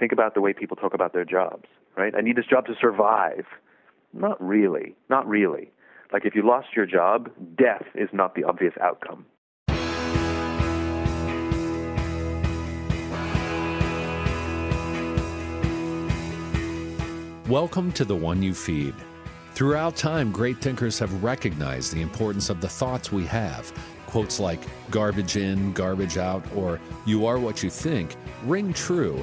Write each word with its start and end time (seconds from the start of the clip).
Think 0.00 0.12
about 0.12 0.32
the 0.32 0.40
way 0.40 0.54
people 0.54 0.78
talk 0.78 0.94
about 0.94 1.12
their 1.12 1.26
jobs, 1.26 1.66
right? 1.94 2.14
I 2.16 2.22
need 2.22 2.34
this 2.34 2.46
job 2.46 2.64
to 2.68 2.74
survive. 2.80 3.44
Not 4.14 4.42
really. 4.42 4.96
Not 5.10 5.28
really. 5.28 5.72
Like 6.10 6.24
if 6.24 6.34
you 6.34 6.40
lost 6.40 6.68
your 6.74 6.86
job, 6.86 7.30
death 7.54 7.84
is 7.94 8.08
not 8.10 8.34
the 8.34 8.44
obvious 8.44 8.72
outcome. 8.80 9.26
Welcome 17.46 17.92
to 17.92 18.06
the 18.06 18.16
one 18.16 18.42
you 18.42 18.54
feed. 18.54 18.94
Throughout 19.52 19.96
time, 19.96 20.32
great 20.32 20.62
thinkers 20.62 20.98
have 20.98 21.22
recognized 21.22 21.92
the 21.92 22.00
importance 22.00 22.48
of 22.48 22.62
the 22.62 22.68
thoughts 22.70 23.12
we 23.12 23.26
have. 23.26 23.70
Quotes 24.06 24.40
like 24.40 24.60
garbage 24.90 25.36
in, 25.36 25.74
garbage 25.74 26.16
out, 26.16 26.42
or 26.56 26.80
you 27.04 27.26
are 27.26 27.38
what 27.38 27.62
you 27.62 27.68
think 27.68 28.16
ring 28.46 28.72
true. 28.72 29.22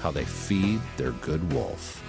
how 0.00 0.10
they 0.10 0.24
feed 0.24 0.80
their 0.96 1.12
good 1.12 1.52
wolf. 1.52 2.02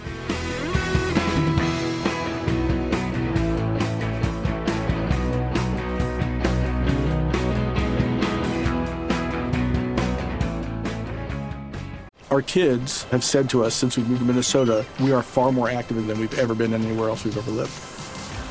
Our 12.32 12.44
kids 12.44 13.04
have 13.06 13.24
said 13.24 13.50
to 13.50 13.64
us 13.64 13.74
since 13.74 13.98
we 13.98 14.04
moved 14.04 14.20
to 14.20 14.26
Minnesota, 14.26 14.86
we 15.00 15.12
are 15.12 15.24
far 15.24 15.52
more 15.52 15.68
active 15.68 16.06
than 16.06 16.20
we've 16.20 16.38
ever 16.38 16.54
been 16.54 16.76
anywhere 16.76 17.10
else 17.10 17.26
we've 17.26 17.36
ever 17.36 17.50
lived. 17.50 17.99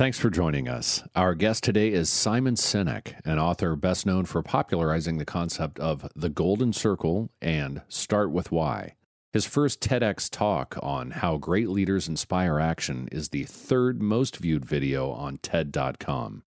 Thanks 0.00 0.18
for 0.18 0.30
joining 0.30 0.66
us. 0.66 1.02
Our 1.14 1.34
guest 1.34 1.62
today 1.62 1.92
is 1.92 2.08
Simon 2.08 2.54
Sinek, 2.54 3.20
an 3.26 3.38
author 3.38 3.76
best 3.76 4.06
known 4.06 4.24
for 4.24 4.42
popularizing 4.42 5.18
the 5.18 5.26
concept 5.26 5.78
of 5.78 6.10
the 6.16 6.30
Golden 6.30 6.72
Circle 6.72 7.28
and 7.42 7.82
Start 7.86 8.30
with 8.30 8.50
Why. 8.50 8.94
His 9.34 9.44
first 9.44 9.82
TEDx 9.82 10.30
talk 10.30 10.78
on 10.82 11.10
how 11.10 11.36
great 11.36 11.68
leaders 11.68 12.08
inspire 12.08 12.58
action 12.58 13.10
is 13.12 13.28
the 13.28 13.44
third 13.44 14.00
most 14.00 14.38
viewed 14.38 14.64
video 14.64 15.10
on 15.10 15.36
TED.com. 15.36 16.44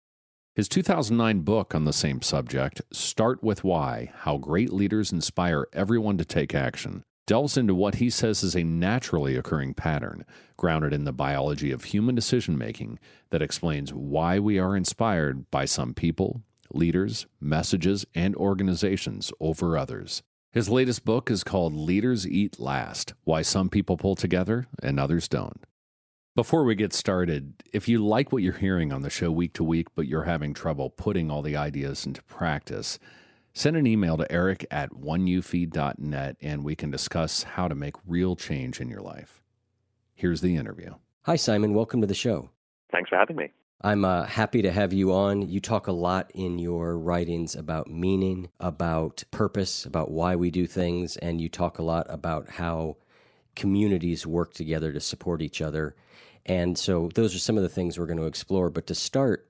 His 0.56 0.70
2009 0.70 1.40
book 1.40 1.74
on 1.74 1.86
the 1.86 1.92
same 1.92 2.22
subject, 2.22 2.84
Start 2.94 3.44
with 3.44 3.64
Why 3.64 4.12
How 4.18 4.38
Great 4.38 4.72
Leaders 4.72 5.12
Inspire 5.12 5.66
Everyone 5.74 6.20
to 6.20 6.24
Take 6.24 6.54
Action, 6.54 7.04
delves 7.30 7.58
into 7.58 7.76
what 7.76 7.94
he 7.96 8.10
says 8.10 8.42
is 8.42 8.56
a 8.56 8.64
naturally 8.64 9.36
occurring 9.36 9.72
pattern, 9.72 10.26
grounded 10.58 10.92
in 10.92 11.04
the 11.04 11.14
biology 11.14 11.70
of 11.70 11.84
human 11.84 12.16
decision 12.16 12.58
making, 12.58 12.98
that 13.30 13.40
explains 13.40 13.94
why 13.94 14.40
we 14.40 14.58
are 14.58 14.76
inspired 14.76 15.48
by 15.52 15.64
some 15.64 15.94
people, 15.94 16.42
leaders, 16.74 17.28
messages, 17.40 18.04
and 18.16 18.36
organizations 18.36 19.32
over 19.40 19.78
others. 19.78 20.24
His 20.52 20.70
latest 20.70 21.06
book 21.06 21.30
is 21.30 21.44
called 21.44 21.76
Leaders 21.76 22.26
Eat 22.28 22.60
Last 22.60 23.14
Why 23.26 23.44
Some 23.44 23.70
People 23.70 23.96
Pull 23.96 24.16
Together 24.16 24.66
and 24.82 25.00
Others 25.00 25.28
Don't. 25.28 25.64
Before 26.36 26.64
we 26.64 26.74
get 26.74 26.94
started, 26.94 27.62
if 27.72 27.88
you 27.88 28.04
like 28.04 28.32
what 28.32 28.42
you're 28.42 28.54
hearing 28.54 28.92
on 28.92 29.04
the 29.04 29.12
show 29.12 29.30
week 29.30 29.54
to 29.54 29.64
week, 29.64 29.90
but 29.94 30.08
you're 30.08 30.24
having 30.24 30.56
trouble 30.56 30.90
putting 30.90 31.30
all 31.30 31.44
the 31.44 31.56
ideas 31.56 32.08
into 32.08 32.24
practice, 32.24 32.98
Send 33.60 33.76
an 33.76 33.86
email 33.86 34.16
to 34.16 34.32
eric 34.32 34.66
at 34.72 34.92
oneyoufeed.net 34.92 36.38
and 36.42 36.64
we 36.64 36.78
can 36.78 36.90
discuss 36.90 37.44
how 37.44 37.68
to 37.68 37.76
make 37.76 37.96
real 38.08 38.38
change 38.38 38.80
in 38.80 38.88
your 38.88 39.02
life. 39.02 39.42
Here's 40.16 40.40
the 40.40 40.56
interview. 40.56 40.94
Hi, 41.24 41.36
Simon. 41.36 41.74
Welcome 41.74 42.00
to 42.00 42.08
the 42.08 42.14
show. 42.14 42.52
Thanks 42.90 43.10
for 43.10 43.18
having 43.18 43.36
me. 43.36 43.52
I'm 43.82 44.06
uh, 44.06 44.24
happy 44.24 44.62
to 44.62 44.72
have 44.72 44.94
you 44.94 45.12
on. 45.12 45.42
You 45.42 45.60
talk 45.60 45.88
a 45.88 45.92
lot 45.92 46.32
in 46.34 46.58
your 46.58 46.98
writings 46.98 47.54
about 47.54 47.90
meaning, 47.90 48.48
about 48.62 49.26
purpose, 49.30 49.84
about 49.84 50.10
why 50.10 50.38
we 50.38 50.52
do 50.52 50.66
things, 50.66 51.18
and 51.18 51.42
you 51.42 51.50
talk 51.50 51.80
a 51.80 51.84
lot 51.84 52.08
about 52.08 52.52
how 52.52 52.96
communities 53.58 54.26
work 54.26 54.54
together 54.54 54.94
to 54.94 55.02
support 55.02 55.42
each 55.42 55.62
other. 55.62 55.98
And 56.46 56.78
so 56.78 57.10
those 57.14 57.36
are 57.36 57.40
some 57.40 57.58
of 57.58 57.64
the 57.64 57.68
things 57.68 58.00
we're 58.00 58.06
going 58.06 58.20
to 58.20 58.26
explore. 58.26 58.70
But 58.70 58.88
to 58.88 58.96
start, 58.96 59.49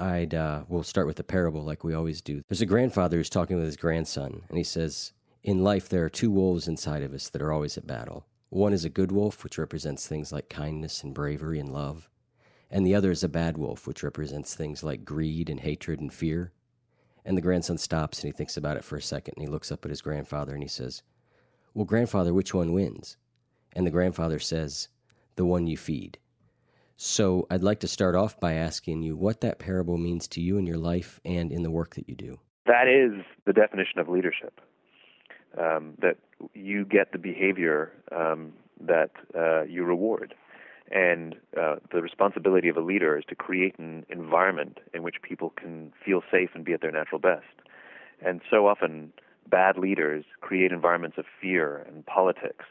I'd 0.00 0.34
uh, 0.34 0.62
we'll 0.68 0.82
start 0.82 1.06
with 1.06 1.16
the 1.16 1.22
parable 1.24 1.62
like 1.62 1.84
we 1.84 1.92
always 1.92 2.22
do. 2.22 2.42
There's 2.48 2.62
a 2.62 2.66
grandfather 2.66 3.18
who's 3.18 3.28
talking 3.28 3.56
with 3.56 3.66
his 3.66 3.76
grandson, 3.76 4.42
and 4.48 4.56
he 4.56 4.64
says, 4.64 5.12
"In 5.42 5.62
life, 5.62 5.88
there 5.88 6.04
are 6.04 6.10
two 6.10 6.30
wolves 6.30 6.66
inside 6.66 7.02
of 7.02 7.12
us 7.12 7.28
that 7.28 7.42
are 7.42 7.52
always 7.52 7.76
at 7.76 7.86
battle. 7.86 8.24
One 8.48 8.72
is 8.72 8.84
a 8.84 8.90
good 8.90 9.12
wolf, 9.12 9.44
which 9.44 9.58
represents 9.58 10.06
things 10.06 10.32
like 10.32 10.48
kindness 10.48 11.04
and 11.04 11.14
bravery 11.14 11.60
and 11.60 11.72
love, 11.72 12.08
and 12.70 12.86
the 12.86 12.94
other 12.94 13.10
is 13.10 13.22
a 13.22 13.28
bad 13.28 13.58
wolf, 13.58 13.86
which 13.86 14.02
represents 14.02 14.54
things 14.54 14.82
like 14.82 15.04
greed 15.04 15.50
and 15.50 15.60
hatred 15.60 16.00
and 16.00 16.12
fear." 16.12 16.52
And 17.22 17.36
the 17.36 17.42
grandson 17.42 17.76
stops 17.76 18.24
and 18.24 18.32
he 18.32 18.36
thinks 18.36 18.56
about 18.56 18.78
it 18.78 18.84
for 18.84 18.96
a 18.96 19.02
second, 19.02 19.34
and 19.36 19.42
he 19.42 19.52
looks 19.52 19.70
up 19.70 19.84
at 19.84 19.90
his 19.90 20.00
grandfather 20.00 20.54
and 20.54 20.62
he 20.62 20.68
says, 20.68 21.02
"Well, 21.74 21.84
grandfather, 21.84 22.32
which 22.32 22.54
one 22.54 22.72
wins?" 22.72 23.18
And 23.74 23.86
the 23.86 23.90
grandfather 23.90 24.38
says, 24.38 24.88
"The 25.36 25.44
one 25.44 25.66
you 25.66 25.76
feed." 25.76 26.18
So 27.02 27.46
I'd 27.50 27.62
like 27.62 27.80
to 27.80 27.88
start 27.88 28.14
off 28.14 28.38
by 28.38 28.52
asking 28.52 29.00
you 29.00 29.16
what 29.16 29.40
that 29.40 29.58
parable 29.58 29.96
means 29.96 30.28
to 30.28 30.40
you 30.42 30.58
in 30.58 30.66
your 30.66 30.76
life 30.76 31.18
and 31.24 31.50
in 31.50 31.62
the 31.62 31.70
work 31.70 31.94
that 31.94 32.10
you 32.10 32.14
do. 32.14 32.38
That 32.66 32.88
is 32.88 33.24
the 33.46 33.54
definition 33.54 34.00
of 34.00 34.10
leadership. 34.10 34.60
Um, 35.58 35.94
that 36.02 36.18
you 36.52 36.84
get 36.84 37.12
the 37.12 37.18
behavior 37.18 37.90
um, 38.14 38.52
that 38.82 39.12
uh, 39.34 39.62
you 39.62 39.84
reward. 39.84 40.34
And 40.90 41.36
uh, 41.58 41.76
the 41.90 42.02
responsibility 42.02 42.68
of 42.68 42.76
a 42.76 42.82
leader 42.82 43.16
is 43.16 43.24
to 43.30 43.34
create 43.34 43.78
an 43.78 44.04
environment 44.10 44.76
in 44.92 45.02
which 45.02 45.22
people 45.22 45.54
can 45.56 45.94
feel 46.04 46.20
safe 46.30 46.50
and 46.54 46.66
be 46.66 46.74
at 46.74 46.82
their 46.82 46.92
natural 46.92 47.18
best. 47.18 47.46
And 48.22 48.42
so 48.50 48.66
often, 48.66 49.14
bad 49.48 49.78
leaders 49.78 50.26
create 50.42 50.70
environments 50.70 51.16
of 51.16 51.24
fear 51.40 51.78
and 51.78 52.04
politics 52.04 52.66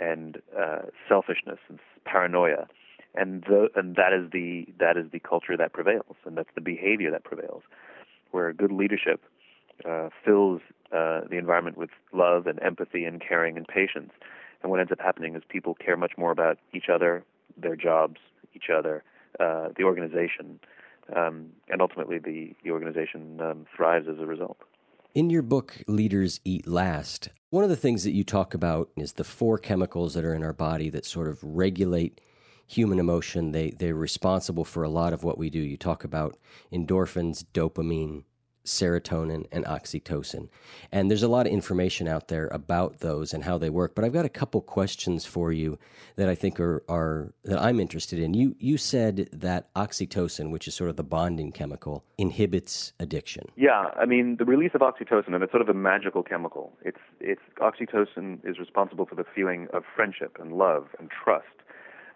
and 0.00 0.42
uh, 0.58 0.86
selfishness 1.08 1.60
and 1.68 1.78
paranoia 2.04 2.66
and 3.14 3.42
the, 3.44 3.68
and 3.74 3.96
that 3.96 4.12
is 4.12 4.30
the 4.32 4.66
that 4.78 4.96
is 4.96 5.10
the 5.12 5.20
culture 5.20 5.56
that 5.56 5.72
prevails, 5.72 6.16
and 6.24 6.36
that's 6.36 6.50
the 6.54 6.60
behavior 6.60 7.10
that 7.10 7.24
prevails, 7.24 7.62
where 8.30 8.52
good 8.52 8.72
leadership 8.72 9.22
uh, 9.88 10.08
fills 10.24 10.60
uh, 10.92 11.22
the 11.28 11.36
environment 11.38 11.76
with 11.76 11.90
love 12.12 12.46
and 12.46 12.60
empathy 12.62 13.04
and 13.04 13.22
caring 13.26 13.56
and 13.56 13.66
patience, 13.66 14.12
and 14.62 14.70
what 14.70 14.80
ends 14.80 14.92
up 14.92 15.00
happening 15.00 15.34
is 15.34 15.42
people 15.48 15.74
care 15.74 15.96
much 15.96 16.12
more 16.16 16.30
about 16.30 16.58
each 16.74 16.88
other, 16.92 17.24
their 17.56 17.76
jobs, 17.76 18.16
each 18.54 18.70
other, 18.74 19.02
uh, 19.40 19.68
the 19.76 19.84
organization, 19.84 20.60
um, 21.14 21.46
and 21.68 21.80
ultimately 21.80 22.18
the 22.18 22.54
the 22.64 22.70
organization 22.70 23.40
um, 23.40 23.66
thrives 23.74 24.06
as 24.08 24.18
a 24.18 24.26
result. 24.26 24.58
In 25.14 25.30
your 25.30 25.42
book, 25.42 25.82
Leaders 25.88 26.40
Eat 26.44 26.68
Last, 26.68 27.30
one 27.50 27.64
of 27.64 27.70
the 27.70 27.76
things 27.76 28.04
that 28.04 28.12
you 28.12 28.24
talk 28.24 28.52
about 28.52 28.90
is 28.96 29.14
the 29.14 29.24
four 29.24 29.58
chemicals 29.58 30.14
that 30.14 30.24
are 30.24 30.34
in 30.34 30.42
our 30.42 30.52
body 30.52 30.90
that 30.90 31.06
sort 31.06 31.28
of 31.28 31.42
regulate 31.42 32.20
human 32.68 33.00
emotion. 33.00 33.52
They 33.52 33.70
they're 33.70 33.94
responsible 33.94 34.64
for 34.64 34.84
a 34.84 34.88
lot 34.88 35.12
of 35.12 35.24
what 35.24 35.38
we 35.38 35.50
do. 35.50 35.58
You 35.58 35.76
talk 35.76 36.04
about 36.04 36.38
endorphins, 36.72 37.44
dopamine, 37.52 38.24
serotonin, 38.68 39.46
and 39.50 39.64
oxytocin. 39.64 40.48
And 40.92 41.10
there's 41.10 41.22
a 41.22 41.28
lot 41.28 41.46
of 41.46 41.52
information 41.52 42.06
out 42.06 42.28
there 42.28 42.48
about 42.48 43.00
those 43.00 43.32
and 43.32 43.44
how 43.44 43.58
they 43.58 43.70
work. 43.70 43.94
But 43.94 44.04
I've 44.04 44.12
got 44.12 44.24
a 44.24 44.28
couple 44.28 44.60
questions 44.60 45.24
for 45.24 45.50
you 45.52 45.78
that 46.16 46.28
I 46.28 46.34
think 46.34 46.60
are, 46.60 46.84
are 46.88 47.32
that 47.44 47.58
I'm 47.60 47.80
interested 47.80 48.18
in. 48.18 48.34
You 48.34 48.54
you 48.58 48.76
said 48.76 49.28
that 49.32 49.72
oxytocin, 49.74 50.50
which 50.50 50.68
is 50.68 50.74
sort 50.74 50.90
of 50.90 50.96
the 50.96 51.04
bonding 51.04 51.52
chemical, 51.52 52.04
inhibits 52.18 52.92
addiction. 53.00 53.46
Yeah, 53.56 53.90
I 53.98 54.04
mean 54.04 54.36
the 54.36 54.44
release 54.44 54.72
of 54.74 54.82
oxytocin, 54.82 55.34
and 55.34 55.42
it's 55.42 55.52
sort 55.52 55.62
of 55.62 55.68
a 55.68 55.74
magical 55.74 56.22
chemical. 56.22 56.72
It's 56.84 57.00
it's 57.20 57.42
oxytocin 57.60 58.46
is 58.48 58.58
responsible 58.58 59.06
for 59.06 59.14
the 59.14 59.24
feeling 59.34 59.68
of 59.72 59.84
friendship 59.96 60.36
and 60.38 60.52
love 60.52 60.88
and 60.98 61.10
trust 61.10 61.46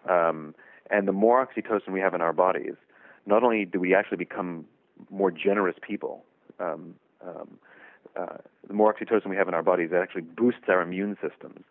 um, 0.09 0.55
and 0.89 1.07
the 1.07 1.11
more 1.11 1.45
oxytocin 1.45 1.91
we 1.91 1.99
have 1.99 2.13
in 2.13 2.21
our 2.21 2.33
bodies, 2.33 2.75
not 3.25 3.43
only 3.43 3.65
do 3.65 3.79
we 3.79 3.95
actually 3.95 4.17
become 4.17 4.65
more 5.09 5.31
generous 5.31 5.75
people. 5.81 6.23
Um, 6.59 6.95
um, 7.25 7.57
uh, 8.15 8.37
the 8.67 8.73
more 8.73 8.93
oxytocin 8.93 9.27
we 9.27 9.35
have 9.35 9.47
in 9.47 9.53
our 9.53 9.63
bodies, 9.63 9.89
it 9.91 9.95
actually 9.95 10.21
boosts 10.21 10.63
our 10.67 10.81
immune 10.81 11.17
systems. 11.21 11.63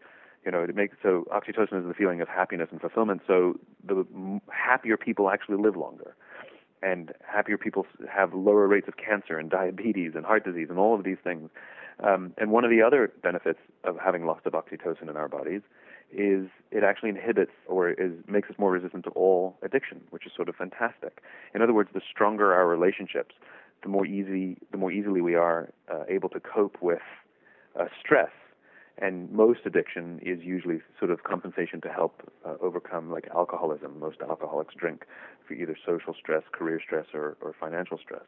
You 0.44 0.50
know, 0.50 0.62
it 0.62 0.75
makes 0.75 0.96
so 1.02 1.25
oxytocin 1.32 1.81
is 1.81 1.87
the 1.87 1.94
feeling 1.96 2.20
of 2.20 2.29
happiness 2.29 2.69
and 2.73 2.81
fulfillment. 2.81 3.23
So 3.26 3.61
the 3.87 4.05
happier 4.50 4.96
people 4.96 5.31
actually 5.31 5.58
live 5.58 5.76
longer, 5.76 6.17
and 6.82 7.12
happier 7.25 7.56
people 7.56 7.87
have 8.12 8.34
lower 8.34 8.67
rates 8.67 8.88
of 8.88 8.96
cancer 8.96 9.38
and 9.38 9.50
diabetes 9.50 10.12
and 10.17 10.25
heart 10.25 10.44
disease 10.44 10.67
and 10.69 10.79
all 10.79 10.94
of 10.94 11.05
these 11.05 11.19
things. 11.23 11.49
Um, 12.02 12.34
and 12.38 12.50
one 12.50 12.64
of 12.64 12.70
the 12.70 12.82
other 12.82 13.12
benefits 13.23 13.61
of 13.84 13.96
having 14.02 14.26
lots 14.26 14.46
of 14.46 14.55
oxytocin 14.55 15.08
in 15.08 15.17
our 15.17 15.29
bodies 15.29 15.61
is 16.12 16.49
it 16.70 16.82
actually 16.85 17.11
inhibits 17.11 17.53
or 17.67 17.91
is 17.91 18.12
makes 18.26 18.50
us 18.50 18.56
more 18.59 18.70
resistant 18.73 19.05
to 19.05 19.11
all 19.11 19.56
addiction, 19.62 20.00
which 20.11 20.26
is 20.26 20.32
sort 20.35 20.49
of 20.49 20.56
fantastic. 20.56 21.23
In 21.55 21.62
other 21.62 21.73
words, 21.73 21.91
the 21.94 22.00
stronger 22.09 22.53
our 22.53 22.67
relationships, 22.67 23.35
the 23.82 23.88
more 23.88 24.06
easy 24.06 24.59
the 24.70 24.79
more 24.79 24.93
easily 24.93 25.20
we 25.20 25.35
are 25.35 25.70
uh, 25.93 26.05
able 26.09 26.29
to 26.31 26.41
cope 26.41 26.76
with 26.81 27.03
uh, 27.79 27.87
stress. 28.00 28.31
And 28.99 29.32
most 29.32 29.61
addiction 29.64 30.20
is 30.23 30.41
usually 30.43 30.81
sort 30.99 31.11
of 31.11 31.25
compensation 31.25 31.81
to 31.81 31.88
help 31.88 32.31
uh, 32.44 32.55
overcome, 32.61 33.11
like 33.11 33.26
alcoholism. 33.35 33.99
Most 33.99 34.19
alcoholics 34.20 34.75
drink 34.75 35.06
for 35.49 35.55
either 35.55 35.76
social 35.85 36.15
stress, 36.15 36.43
career 36.53 36.79
stress, 36.85 37.06
or, 37.15 37.38
or 37.41 37.55
financial 37.58 37.97
stress. 37.97 38.23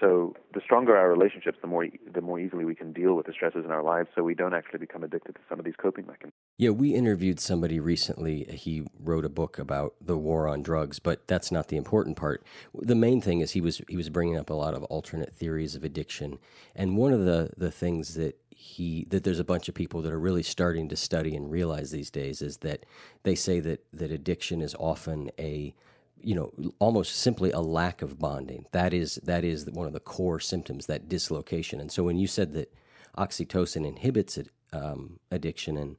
So 0.00 0.34
the 0.52 0.60
stronger 0.60 0.96
our 0.96 1.08
relationships, 1.08 1.58
the 1.60 1.68
more 1.68 1.86
the 2.12 2.20
more 2.20 2.40
easily 2.40 2.64
we 2.64 2.74
can 2.74 2.92
deal 2.92 3.14
with 3.14 3.26
the 3.26 3.32
stresses 3.32 3.64
in 3.64 3.70
our 3.70 3.82
lives, 3.82 4.08
so 4.14 4.22
we 4.24 4.34
don't 4.34 4.54
actually 4.54 4.80
become 4.80 5.04
addicted 5.04 5.36
to 5.36 5.40
some 5.48 5.58
of 5.60 5.64
these 5.64 5.76
coping 5.80 6.06
mechanisms. 6.06 6.33
Yeah, 6.56 6.70
we 6.70 6.94
interviewed 6.94 7.40
somebody 7.40 7.80
recently. 7.80 8.44
He 8.44 8.84
wrote 9.00 9.24
a 9.24 9.28
book 9.28 9.58
about 9.58 9.94
the 10.00 10.16
war 10.16 10.46
on 10.46 10.62
drugs, 10.62 11.00
but 11.00 11.26
that's 11.26 11.50
not 11.50 11.66
the 11.66 11.76
important 11.76 12.16
part. 12.16 12.44
The 12.72 12.94
main 12.94 13.20
thing 13.20 13.40
is 13.40 13.52
he 13.52 13.60
was 13.60 13.82
he 13.88 13.96
was 13.96 14.08
bringing 14.08 14.38
up 14.38 14.50
a 14.50 14.54
lot 14.54 14.74
of 14.74 14.84
alternate 14.84 15.34
theories 15.34 15.74
of 15.74 15.82
addiction, 15.82 16.38
and 16.76 16.96
one 16.96 17.12
of 17.12 17.24
the 17.24 17.50
the 17.56 17.72
things 17.72 18.14
that 18.14 18.38
he 18.50 19.04
that 19.10 19.24
there's 19.24 19.40
a 19.40 19.44
bunch 19.44 19.68
of 19.68 19.74
people 19.74 20.00
that 20.02 20.12
are 20.12 20.18
really 20.20 20.44
starting 20.44 20.88
to 20.90 20.96
study 20.96 21.34
and 21.34 21.50
realize 21.50 21.90
these 21.90 22.10
days 22.10 22.40
is 22.40 22.58
that 22.58 22.86
they 23.24 23.34
say 23.34 23.58
that 23.58 23.84
that 23.92 24.12
addiction 24.12 24.62
is 24.62 24.76
often 24.78 25.30
a 25.40 25.74
you 26.22 26.36
know 26.36 26.52
almost 26.78 27.16
simply 27.16 27.50
a 27.50 27.60
lack 27.60 28.00
of 28.00 28.18
bonding 28.18 28.64
that 28.72 28.94
is 28.94 29.16
that 29.24 29.44
is 29.44 29.66
one 29.66 29.86
of 29.86 29.92
the 29.92 30.00
core 30.00 30.40
symptoms 30.40 30.86
that 30.86 31.08
dislocation 31.08 31.80
and 31.80 31.92
so 31.92 32.02
when 32.04 32.16
you 32.16 32.26
said 32.26 32.54
that 32.54 32.72
oxytocin 33.18 33.86
inhibits 33.86 34.38
it, 34.38 34.48
um, 34.72 35.18
addiction 35.30 35.76
and 35.76 35.98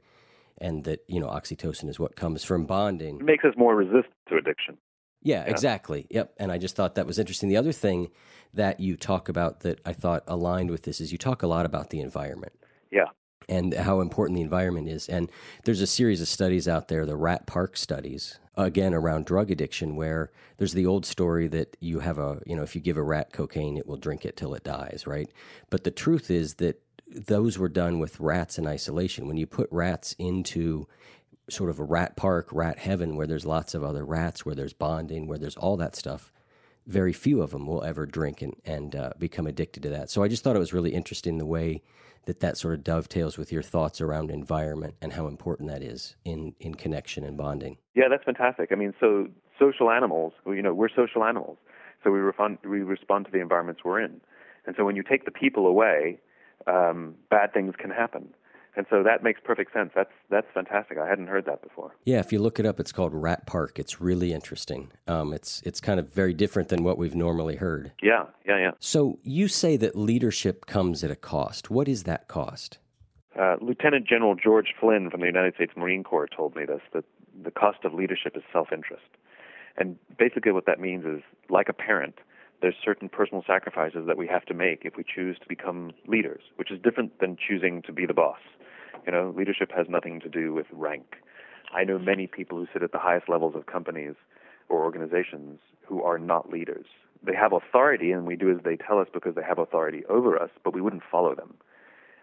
and 0.60 0.84
that 0.84 1.04
you 1.08 1.20
know 1.20 1.28
oxytocin 1.28 1.90
is 1.90 2.00
what 2.00 2.16
comes 2.16 2.44
from 2.44 2.66
bonding 2.66 3.20
it 3.20 3.26
makes 3.26 3.44
us 3.44 3.54
more 3.58 3.76
resistant 3.76 4.14
to 4.30 4.38
addiction 4.38 4.78
yeah, 5.26 5.44
yeah, 5.44 5.52
exactly. 5.52 6.06
Yep. 6.12 6.36
And 6.38 6.52
I 6.52 6.60
just 6.60 6.76
thought 6.76 6.96
that 6.96 7.08
was 7.08 7.18
interesting. 7.18 7.50
The 7.50 7.58
other 7.58 7.72
thing 7.72 8.12
that 8.54 8.80
you 8.80 8.96
talk 8.96 9.28
about 9.28 9.62
that 9.62 9.82
I 9.84 9.92
thought 9.92 10.24
aligned 10.28 10.70
with 10.70 10.84
this 10.84 11.02
is 11.02 11.12
you 11.12 11.18
talk 11.18 11.42
a 11.42 11.48
lot 11.48 11.66
about 11.66 11.90
the 11.90 12.00
environment. 12.00 12.54
Yeah. 12.92 13.08
And 13.50 13.74
how 13.74 14.02
important 14.02 14.36
the 14.38 14.44
environment 14.44 14.88
is. 14.88 15.10
And 15.10 15.32
there's 15.64 15.82
a 15.82 15.88
series 15.88 16.22
of 16.22 16.28
studies 16.28 16.68
out 16.68 16.90
there, 16.90 17.08
the 17.08 17.18
Rat 17.18 17.48
Park 17.48 17.76
studies, 17.76 18.40
again 18.58 18.94
around 18.94 19.26
drug 19.26 19.52
addiction 19.52 19.96
where 19.96 20.32
there's 20.58 20.74
the 20.74 20.86
old 20.86 21.06
story 21.06 21.48
that 21.48 21.76
you 21.80 22.00
have 22.00 22.18
a 22.18 22.42
you 22.46 22.56
know 22.56 22.64
if 22.64 22.76
you 22.76 22.82
give 22.82 22.98
a 22.98 23.04
rat 23.04 23.32
cocaine 23.34 23.78
it 23.78 23.86
will 23.86 23.98
drink 23.98 24.26
it 24.26 24.38
till 24.38 24.54
it 24.54 24.64
dies 24.64 25.04
right 25.06 25.30
but 25.70 25.84
the 25.84 25.92
truth 25.92 26.32
is 26.32 26.56
that 26.56 26.82
those 27.16 27.58
were 27.58 27.70
done 27.70 28.00
with 28.00 28.20
rats 28.20 28.58
in 28.58 28.68
isolation 28.68 29.28
when 29.28 29.38
you 29.38 29.48
put 29.48 29.70
rats 29.72 30.16
into 30.20 30.88
sort 31.50 31.70
of 31.70 31.80
a 31.80 31.84
rat 31.84 32.16
park 32.16 32.50
rat 32.52 32.80
heaven 32.80 33.16
where 33.16 33.28
there's 33.28 33.46
lots 33.46 33.74
of 33.74 33.84
other 33.84 34.04
rats 34.04 34.46
where 34.46 34.56
there's 34.56 34.74
bonding 34.74 35.28
where 35.28 35.38
there's 35.38 35.58
all 35.58 35.78
that 35.78 35.96
stuff 35.96 36.32
very 36.88 37.14
few 37.14 37.42
of 37.42 37.52
them 37.52 37.66
will 37.66 37.84
ever 37.84 38.06
drink 38.06 38.42
and, 38.42 38.56
and 38.66 38.96
uh, 38.96 39.12
become 39.18 39.48
addicted 39.48 39.84
to 39.84 39.90
that 39.90 40.10
so 40.10 40.24
i 40.24 40.28
just 40.28 40.44
thought 40.44 40.56
it 40.56 40.60
was 40.60 40.74
really 40.74 40.94
interesting 40.94 41.38
the 41.38 41.46
way 41.46 41.82
that 42.26 42.40
that 42.40 42.58
sort 42.58 42.74
of 42.74 42.84
dovetails 42.84 43.38
with 43.38 43.52
your 43.52 43.62
thoughts 43.62 44.02
around 44.02 44.30
environment 44.32 44.96
and 45.02 45.14
how 45.14 45.28
important 45.28 45.70
that 45.70 45.82
is 45.82 46.16
in, 46.26 46.54
in 46.60 46.76
connection 46.76 47.24
and 47.24 47.38
bonding. 47.38 47.78
Yeah, 47.96 48.06
that's 48.10 48.24
fantastic. 48.24 48.72
I 48.72 48.76
mean, 48.76 48.94
so 49.00 49.28
social 49.60 49.92
animals, 49.92 50.34
you 50.46 50.62
know, 50.62 50.74
we're 50.74 50.90
social 50.90 51.24
animals. 51.24 51.58
So 52.04 52.12
we, 52.12 52.20
respond, 52.20 52.58
we 52.64 52.82
respond 52.82 53.26
to 53.26 53.32
the 53.32 53.40
environments 53.40 53.82
we're 53.84 54.02
in. 54.02 54.22
And 54.66 54.76
so 54.76 54.84
when 54.86 54.96
you 54.96 55.04
take 55.04 55.26
the 55.26 55.32
people 55.32 55.68
away, 55.68 56.20
um, 56.68 57.16
bad 57.30 57.54
things 57.54 57.74
can 57.78 57.92
happen. 57.92 58.34
And 58.78 58.86
so 58.90 59.04
that 59.04 59.24
makes 59.24 59.40
perfect 59.44 59.72
sense. 59.72 59.92
That's 59.96 60.12
that's 60.30 60.48
fantastic. 60.54 60.98
I 60.98 61.08
hadn't 61.08 61.28
heard 61.28 61.46
that 61.46 61.62
before. 61.62 61.96
Yeah, 62.04 62.20
if 62.20 62.34
you 62.34 62.40
look 62.40 62.60
it 62.60 62.66
up, 62.66 62.80
it's 62.80 62.92
called 62.92 63.14
Rat 63.14 63.48
Park. 63.48 63.80
It's 63.80 64.02
really 64.02 64.34
interesting. 64.34 64.92
Um, 65.08 65.34
it's 65.34 65.62
it's 65.66 65.80
kind 65.80 65.98
of 66.00 66.14
very 66.14 66.34
different 66.34 66.68
than 66.70 66.84
what 66.84 66.98
we've 66.98 67.16
normally 67.16 67.56
heard. 67.56 67.94
Yeah, 68.02 68.26
yeah, 68.46 68.58
yeah. 68.58 68.72
So 68.80 69.20
you 69.24 69.48
say 69.48 69.78
that 69.78 69.96
leadership 69.96 70.66
comes 70.66 71.04
at 71.06 71.12
a 71.12 71.16
cost. 71.16 71.70
What 71.70 71.88
is 71.88 72.04
that 72.04 72.28
cost? 72.28 72.80
Uh, 73.40 73.56
Lieutenant 73.62 74.08
General 74.08 74.36
George 74.36 74.74
Flynn 74.80 75.10
from 75.10 75.22
the 75.22 75.28
United 75.28 75.56
States 75.56 75.74
Marine 75.78 76.04
Corps 76.04 76.28
told 76.28 76.56
me 76.56 76.66
this 76.66 76.82
that 76.94 77.06
the 77.44 77.52
cost 77.52 77.80
of 77.84 77.94
leadership 77.94 78.36
is 78.36 78.44
self-interest, 78.52 79.08
and 79.78 79.98
basically 80.18 80.52
what 80.52 80.66
that 80.66 80.82
means 80.82 81.06
is 81.06 81.22
like 81.50 81.70
a 81.70 81.74
parent 81.74 82.16
there's 82.66 82.74
certain 82.84 83.10
personal 83.10 83.44
sacrifices 83.46 84.08
that 84.08 84.18
we 84.18 84.26
have 84.26 84.44
to 84.44 84.54
make 84.56 84.86
if 84.86 84.98
we 84.98 85.04
choose 85.04 85.38
to 85.38 85.48
become 85.48 85.92
leaders, 86.08 86.42
which 86.56 86.72
is 86.72 86.80
different 86.82 87.20
than 87.20 87.38
choosing 87.38 87.84
to 87.84 87.94
be 87.94 88.08
the 88.08 88.14
boss. 88.16 88.40
You 89.06 89.12
know, 89.12 89.32
leadership 89.38 89.70
has 89.78 89.86
nothing 89.88 90.20
to 90.22 90.30
do 90.30 90.52
with 90.52 90.66
rank. 90.72 91.18
I 91.76 91.84
know 91.84 92.00
many 92.00 92.26
people 92.26 92.58
who 92.58 92.66
sit 92.74 92.82
at 92.82 92.92
the 92.92 92.98
highest 92.98 93.30
levels 93.30 93.54
of 93.56 93.68
companies 93.68 94.16
or 94.68 94.84
organizations 94.84 95.60
who 95.88 96.02
are 96.02 96.18
not 96.18 96.50
leaders. 96.50 96.88
They 97.24 97.36
have 97.36 97.54
authority, 97.54 98.12
and 98.12 98.26
we 98.26 98.36
do 98.36 98.50
as 98.50 98.64
they 98.66 98.78
tell 98.78 98.98
us 98.98 99.10
because 99.14 99.36
they 99.36 99.44
have 99.48 99.60
authority 99.60 100.04
over 100.10 100.36
us, 100.42 100.50
but 100.64 100.74
we 100.74 100.82
wouldn't 100.82 101.04
follow 101.12 101.36
them. 101.36 101.54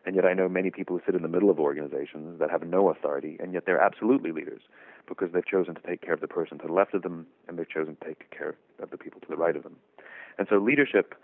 And 0.05 0.17
yet, 0.17 0.25
I 0.25 0.35
know 0.35 0.49
many 0.49 0.73
people 0.73 0.99
who 0.99 1.03
sit 1.07 1.15
in 1.15 1.23
the 1.23 1.29
middle 1.29 1.51
of 1.51 1.61
organizations 1.61 2.41
that 2.41 2.51
have 2.51 2.67
no 2.67 2.91
authority, 2.91 3.37
and 3.39 3.53
yet 3.53 3.63
they're 3.65 3.81
absolutely 3.81 4.33
leaders 4.33 4.63
because 5.07 5.29
they've 5.33 5.47
chosen 5.47 5.77
to 5.77 5.83
take 5.83 6.03
care 6.03 6.15
of 6.15 6.21
the 6.21 6.27
person 6.27 6.59
to 6.59 6.67
the 6.67 6.73
left 6.73 6.95
of 6.95 7.03
them, 7.03 7.29
and 7.47 7.57
they've 7.57 7.71
chosen 7.71 7.95
to 7.95 8.05
take 8.05 8.29
care 8.37 8.57
of 8.81 8.91
the 8.91 8.99
people 8.99 9.21
to 9.21 9.29
the 9.29 9.37
right 9.37 9.55
of 9.55 9.63
them. 9.63 9.77
And 10.39 10.47
so, 10.49 10.57
leadership 10.57 11.15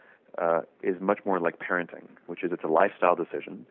uh, 0.41 0.61
is 0.83 0.97
much 1.01 1.21
more 1.25 1.41
like 1.41 1.59
parenting, 1.59 2.07
which 2.27 2.45
is 2.45 2.53
it's 2.53 2.65
a 2.65 2.69
lifestyle 2.69 3.17
decision 3.17 3.67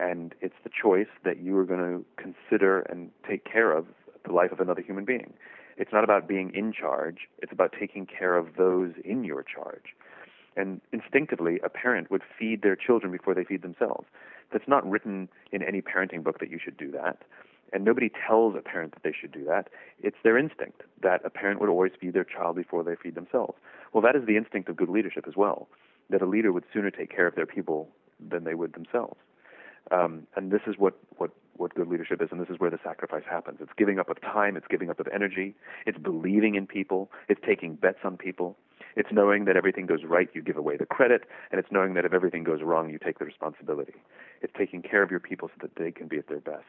and 0.00 0.34
it's 0.40 0.54
the 0.64 0.70
choice 0.70 1.08
that 1.24 1.40
you 1.40 1.56
are 1.58 1.64
going 1.64 1.78
to 1.80 2.04
consider 2.16 2.80
and 2.80 3.10
take 3.28 3.44
care 3.44 3.70
of 3.70 3.86
the 4.24 4.32
life 4.32 4.50
of 4.50 4.58
another 4.58 4.80
human 4.80 5.04
being. 5.04 5.34
It's 5.76 5.92
not 5.92 6.04
about 6.04 6.26
being 6.26 6.52
in 6.54 6.72
charge, 6.72 7.28
it's 7.38 7.52
about 7.52 7.74
taking 7.78 8.06
care 8.06 8.36
of 8.36 8.56
those 8.56 8.92
in 9.04 9.24
your 9.24 9.44
charge. 9.44 9.94
And 10.56 10.80
instinctively, 10.92 11.60
a 11.62 11.68
parent 11.68 12.10
would 12.10 12.22
feed 12.38 12.62
their 12.62 12.76
children 12.76 13.12
before 13.12 13.34
they 13.34 13.44
feed 13.44 13.62
themselves. 13.62 14.06
That's 14.52 14.66
not 14.66 14.88
written 14.88 15.28
in 15.52 15.62
any 15.62 15.80
parenting 15.80 16.24
book 16.24 16.40
that 16.40 16.50
you 16.50 16.58
should 16.62 16.76
do 16.76 16.90
that. 16.92 17.22
And 17.72 17.84
nobody 17.84 18.10
tells 18.26 18.56
a 18.56 18.60
parent 18.60 18.92
that 18.94 19.02
they 19.02 19.14
should 19.18 19.32
do 19.32 19.44
that. 19.44 19.68
It's 20.00 20.16
their 20.24 20.36
instinct 20.36 20.82
that 21.02 21.24
a 21.24 21.30
parent 21.30 21.60
would 21.60 21.68
always 21.68 21.92
feed 22.00 22.14
their 22.14 22.24
child 22.24 22.56
before 22.56 22.82
they 22.82 22.96
feed 22.96 23.14
themselves. 23.14 23.54
Well, 23.92 24.02
that 24.02 24.16
is 24.16 24.26
the 24.26 24.36
instinct 24.36 24.68
of 24.68 24.76
good 24.76 24.88
leadership 24.88 25.26
as 25.28 25.36
well, 25.36 25.68
that 26.10 26.22
a 26.22 26.26
leader 26.26 26.52
would 26.52 26.64
sooner 26.72 26.90
take 26.90 27.14
care 27.14 27.26
of 27.26 27.34
their 27.36 27.46
people 27.46 27.88
than 28.18 28.44
they 28.44 28.54
would 28.54 28.72
themselves. 28.72 29.16
Um, 29.90 30.26
and 30.36 30.50
this 30.50 30.60
is 30.66 30.76
what, 30.78 30.98
what, 31.16 31.30
what 31.56 31.74
good 31.74 31.88
leadership 31.88 32.20
is, 32.22 32.28
and 32.30 32.40
this 32.40 32.48
is 32.48 32.58
where 32.58 32.70
the 32.70 32.78
sacrifice 32.82 33.24
happens. 33.28 33.58
It's 33.60 33.72
giving 33.76 33.98
up 33.98 34.08
of 34.08 34.20
time, 34.20 34.56
it's 34.56 34.66
giving 34.68 34.90
up 34.90 35.00
of 35.00 35.08
energy, 35.12 35.54
it's 35.86 35.98
believing 35.98 36.54
in 36.54 36.66
people, 36.66 37.10
it's 37.28 37.40
taking 37.44 37.74
bets 37.74 37.98
on 38.04 38.16
people, 38.16 38.56
it's 38.96 39.08
knowing 39.12 39.44
that 39.46 39.56
everything 39.56 39.86
goes 39.86 40.04
right, 40.04 40.28
you 40.32 40.42
give 40.42 40.56
away 40.56 40.76
the 40.76 40.86
credit, 40.86 41.22
and 41.50 41.58
it's 41.58 41.70
knowing 41.72 41.94
that 41.94 42.04
if 42.04 42.12
everything 42.12 42.44
goes 42.44 42.62
wrong, 42.62 42.90
you 42.90 42.98
take 42.98 43.18
the 43.18 43.24
responsibility. 43.24 43.94
It's 44.42 44.52
taking 44.56 44.82
care 44.82 45.02
of 45.02 45.10
your 45.10 45.20
people 45.20 45.48
so 45.48 45.66
that 45.66 45.76
they 45.76 45.90
can 45.90 46.08
be 46.08 46.18
at 46.18 46.28
their 46.28 46.40
best. 46.40 46.64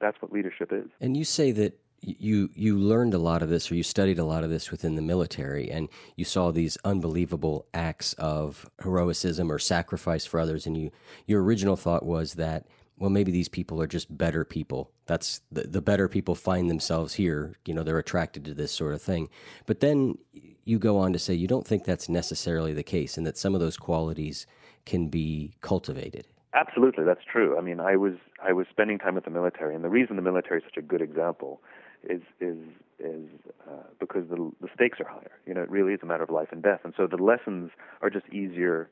That's 0.00 0.20
what 0.20 0.32
leadership 0.32 0.72
is. 0.72 0.86
And 1.00 1.16
you 1.16 1.24
say 1.24 1.52
that 1.52 1.78
you 2.00 2.50
you 2.54 2.78
learned 2.78 3.14
a 3.14 3.18
lot 3.18 3.42
of 3.42 3.48
this 3.48 3.70
or 3.70 3.74
you 3.74 3.82
studied 3.82 4.18
a 4.18 4.24
lot 4.24 4.44
of 4.44 4.50
this 4.50 4.70
within 4.70 4.94
the 4.94 5.02
military 5.02 5.70
and 5.70 5.88
you 6.14 6.24
saw 6.24 6.50
these 6.50 6.76
unbelievable 6.84 7.66
acts 7.74 8.12
of 8.14 8.68
heroism 8.80 9.50
or 9.50 9.58
sacrifice 9.58 10.26
for 10.26 10.38
others 10.38 10.66
and 10.66 10.76
you 10.76 10.90
your 11.26 11.42
original 11.42 11.76
thought 11.76 12.04
was 12.04 12.34
that 12.34 12.66
well 12.96 13.10
maybe 13.10 13.32
these 13.32 13.48
people 13.48 13.80
are 13.80 13.86
just 13.86 14.16
better 14.16 14.44
people. 14.44 14.90
That's 15.06 15.40
the, 15.50 15.62
the 15.62 15.82
better 15.82 16.08
people 16.08 16.34
find 16.34 16.70
themselves 16.70 17.14
here 17.14 17.56
you 17.64 17.74
know 17.74 17.82
they're 17.82 17.98
attracted 17.98 18.44
to 18.44 18.54
this 18.54 18.72
sort 18.72 18.94
of 18.94 19.02
thing. 19.02 19.28
But 19.64 19.80
then 19.80 20.18
you 20.64 20.78
go 20.78 20.98
on 20.98 21.12
to 21.12 21.18
say 21.18 21.34
you 21.34 21.48
don't 21.48 21.66
think 21.66 21.84
that's 21.84 22.08
necessarily 22.08 22.72
the 22.72 22.82
case 22.82 23.16
and 23.16 23.26
that 23.26 23.38
some 23.38 23.54
of 23.54 23.60
those 23.60 23.76
qualities 23.76 24.46
can 24.84 25.08
be 25.08 25.54
cultivated. 25.60 26.26
Absolutely 26.54 27.04
that's 27.04 27.24
true. 27.24 27.56
I 27.58 27.62
mean 27.62 27.80
i 27.80 27.96
was 27.96 28.14
i 28.42 28.52
was 28.52 28.66
spending 28.70 28.98
time 28.98 29.14
with 29.14 29.24
the 29.24 29.30
military 29.30 29.74
and 29.74 29.84
the 29.84 29.88
reason 29.88 30.16
the 30.16 30.22
military 30.22 30.58
is 30.60 30.64
such 30.64 30.76
a 30.76 30.82
good 30.82 31.00
example 31.02 31.60
is 32.08 32.22
is 32.40 32.58
is 32.98 33.28
uh, 33.68 33.82
because 34.00 34.28
the 34.28 34.50
the 34.60 34.68
stakes 34.74 34.98
are 35.00 35.08
higher. 35.08 35.32
You 35.46 35.54
know, 35.54 35.62
it 35.62 35.70
really 35.70 35.92
is 35.92 36.00
a 36.02 36.06
matter 36.06 36.22
of 36.22 36.30
life 36.30 36.48
and 36.52 36.62
death, 36.62 36.80
and 36.84 36.94
so 36.96 37.06
the 37.06 37.16
lessons 37.16 37.70
are 38.02 38.10
just 38.10 38.26
easier 38.30 38.88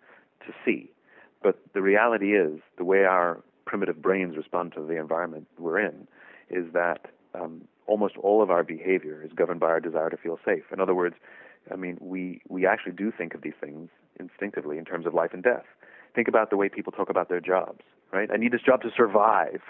to 0.46 0.52
see. 0.64 0.90
But 1.42 1.58
the 1.74 1.82
reality 1.82 2.34
is, 2.36 2.60
the 2.78 2.84
way 2.84 3.04
our 3.04 3.42
primitive 3.66 4.00
brains 4.00 4.36
respond 4.36 4.72
to 4.74 4.82
the 4.82 4.98
environment 4.98 5.46
we're 5.58 5.78
in, 5.78 6.06
is 6.50 6.72
that 6.72 7.06
um, 7.34 7.62
almost 7.86 8.16
all 8.18 8.42
of 8.42 8.50
our 8.50 8.62
behavior 8.62 9.22
is 9.24 9.32
governed 9.32 9.60
by 9.60 9.66
our 9.68 9.80
desire 9.80 10.10
to 10.10 10.16
feel 10.16 10.38
safe. 10.44 10.64
In 10.72 10.80
other 10.80 10.94
words, 10.94 11.16
I 11.70 11.76
mean, 11.76 11.98
we 12.00 12.40
we 12.48 12.66
actually 12.66 12.92
do 12.92 13.12
think 13.16 13.34
of 13.34 13.42
these 13.42 13.58
things 13.60 13.88
instinctively 14.18 14.78
in 14.78 14.84
terms 14.84 15.06
of 15.06 15.14
life 15.14 15.30
and 15.32 15.42
death. 15.42 15.64
Think 16.14 16.28
about 16.28 16.50
the 16.50 16.56
way 16.56 16.68
people 16.68 16.92
talk 16.92 17.10
about 17.10 17.28
their 17.28 17.40
jobs, 17.40 17.80
right? 18.14 18.30
I 18.32 18.36
need 18.36 18.52
this 18.52 18.62
job 18.62 18.82
to 18.82 18.90
survive. 18.96 19.60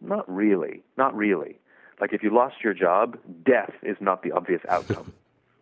Not 0.00 0.28
really. 0.28 0.82
Not 0.96 1.16
really. 1.16 1.58
Like 2.00 2.12
if 2.12 2.22
you 2.22 2.34
lost 2.34 2.56
your 2.62 2.74
job, 2.74 3.16
death 3.44 3.72
is 3.82 3.96
not 4.00 4.22
the 4.22 4.32
obvious 4.32 4.60
outcome. 4.68 5.12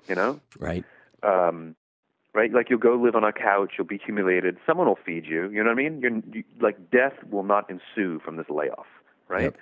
you 0.09 0.15
know? 0.15 0.41
Right. 0.59 0.85
Um, 1.23 1.77
right? 2.35 2.53
Like 2.53 2.71
you'll 2.71 2.81
go 2.81 2.95
live 2.97 3.15
on 3.15 3.25
a 3.25 3.33
couch, 3.33 3.73
you'll 3.79 3.87
be 3.87 4.01
humiliated. 4.05 4.57
Someone 4.67 4.87
will 4.87 4.99
feed 5.05 5.27
you. 5.27 5.49
You 5.51 5.63
know 5.63 5.71
what 5.71 5.79
I 5.79 5.83
mean? 5.83 6.01
You're 6.01 6.13
you, 6.33 6.45
like 6.61 6.91
death 6.91 7.15
will 7.31 7.45
not 7.45 7.71
ensue 7.71 8.21
from 8.25 8.37
this 8.37 8.47
layoff, 8.51 8.87
right? 9.29 9.45
Yep. 9.45 9.57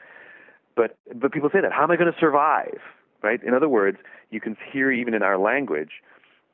But 0.75 0.97
but 1.14 1.33
people 1.33 1.50
say 1.52 1.61
that. 1.61 1.73
How 1.73 1.83
am 1.83 1.90
I 1.90 1.97
going 1.97 2.12
to 2.12 2.19
survive? 2.19 2.81
Right? 3.23 3.40
In 3.45 3.54
other 3.54 3.69
words, 3.69 3.99
you 4.31 4.40
can 4.40 4.57
hear 4.73 4.90
even 4.90 5.14
in 5.14 5.23
our 5.23 5.38
language 5.38 5.90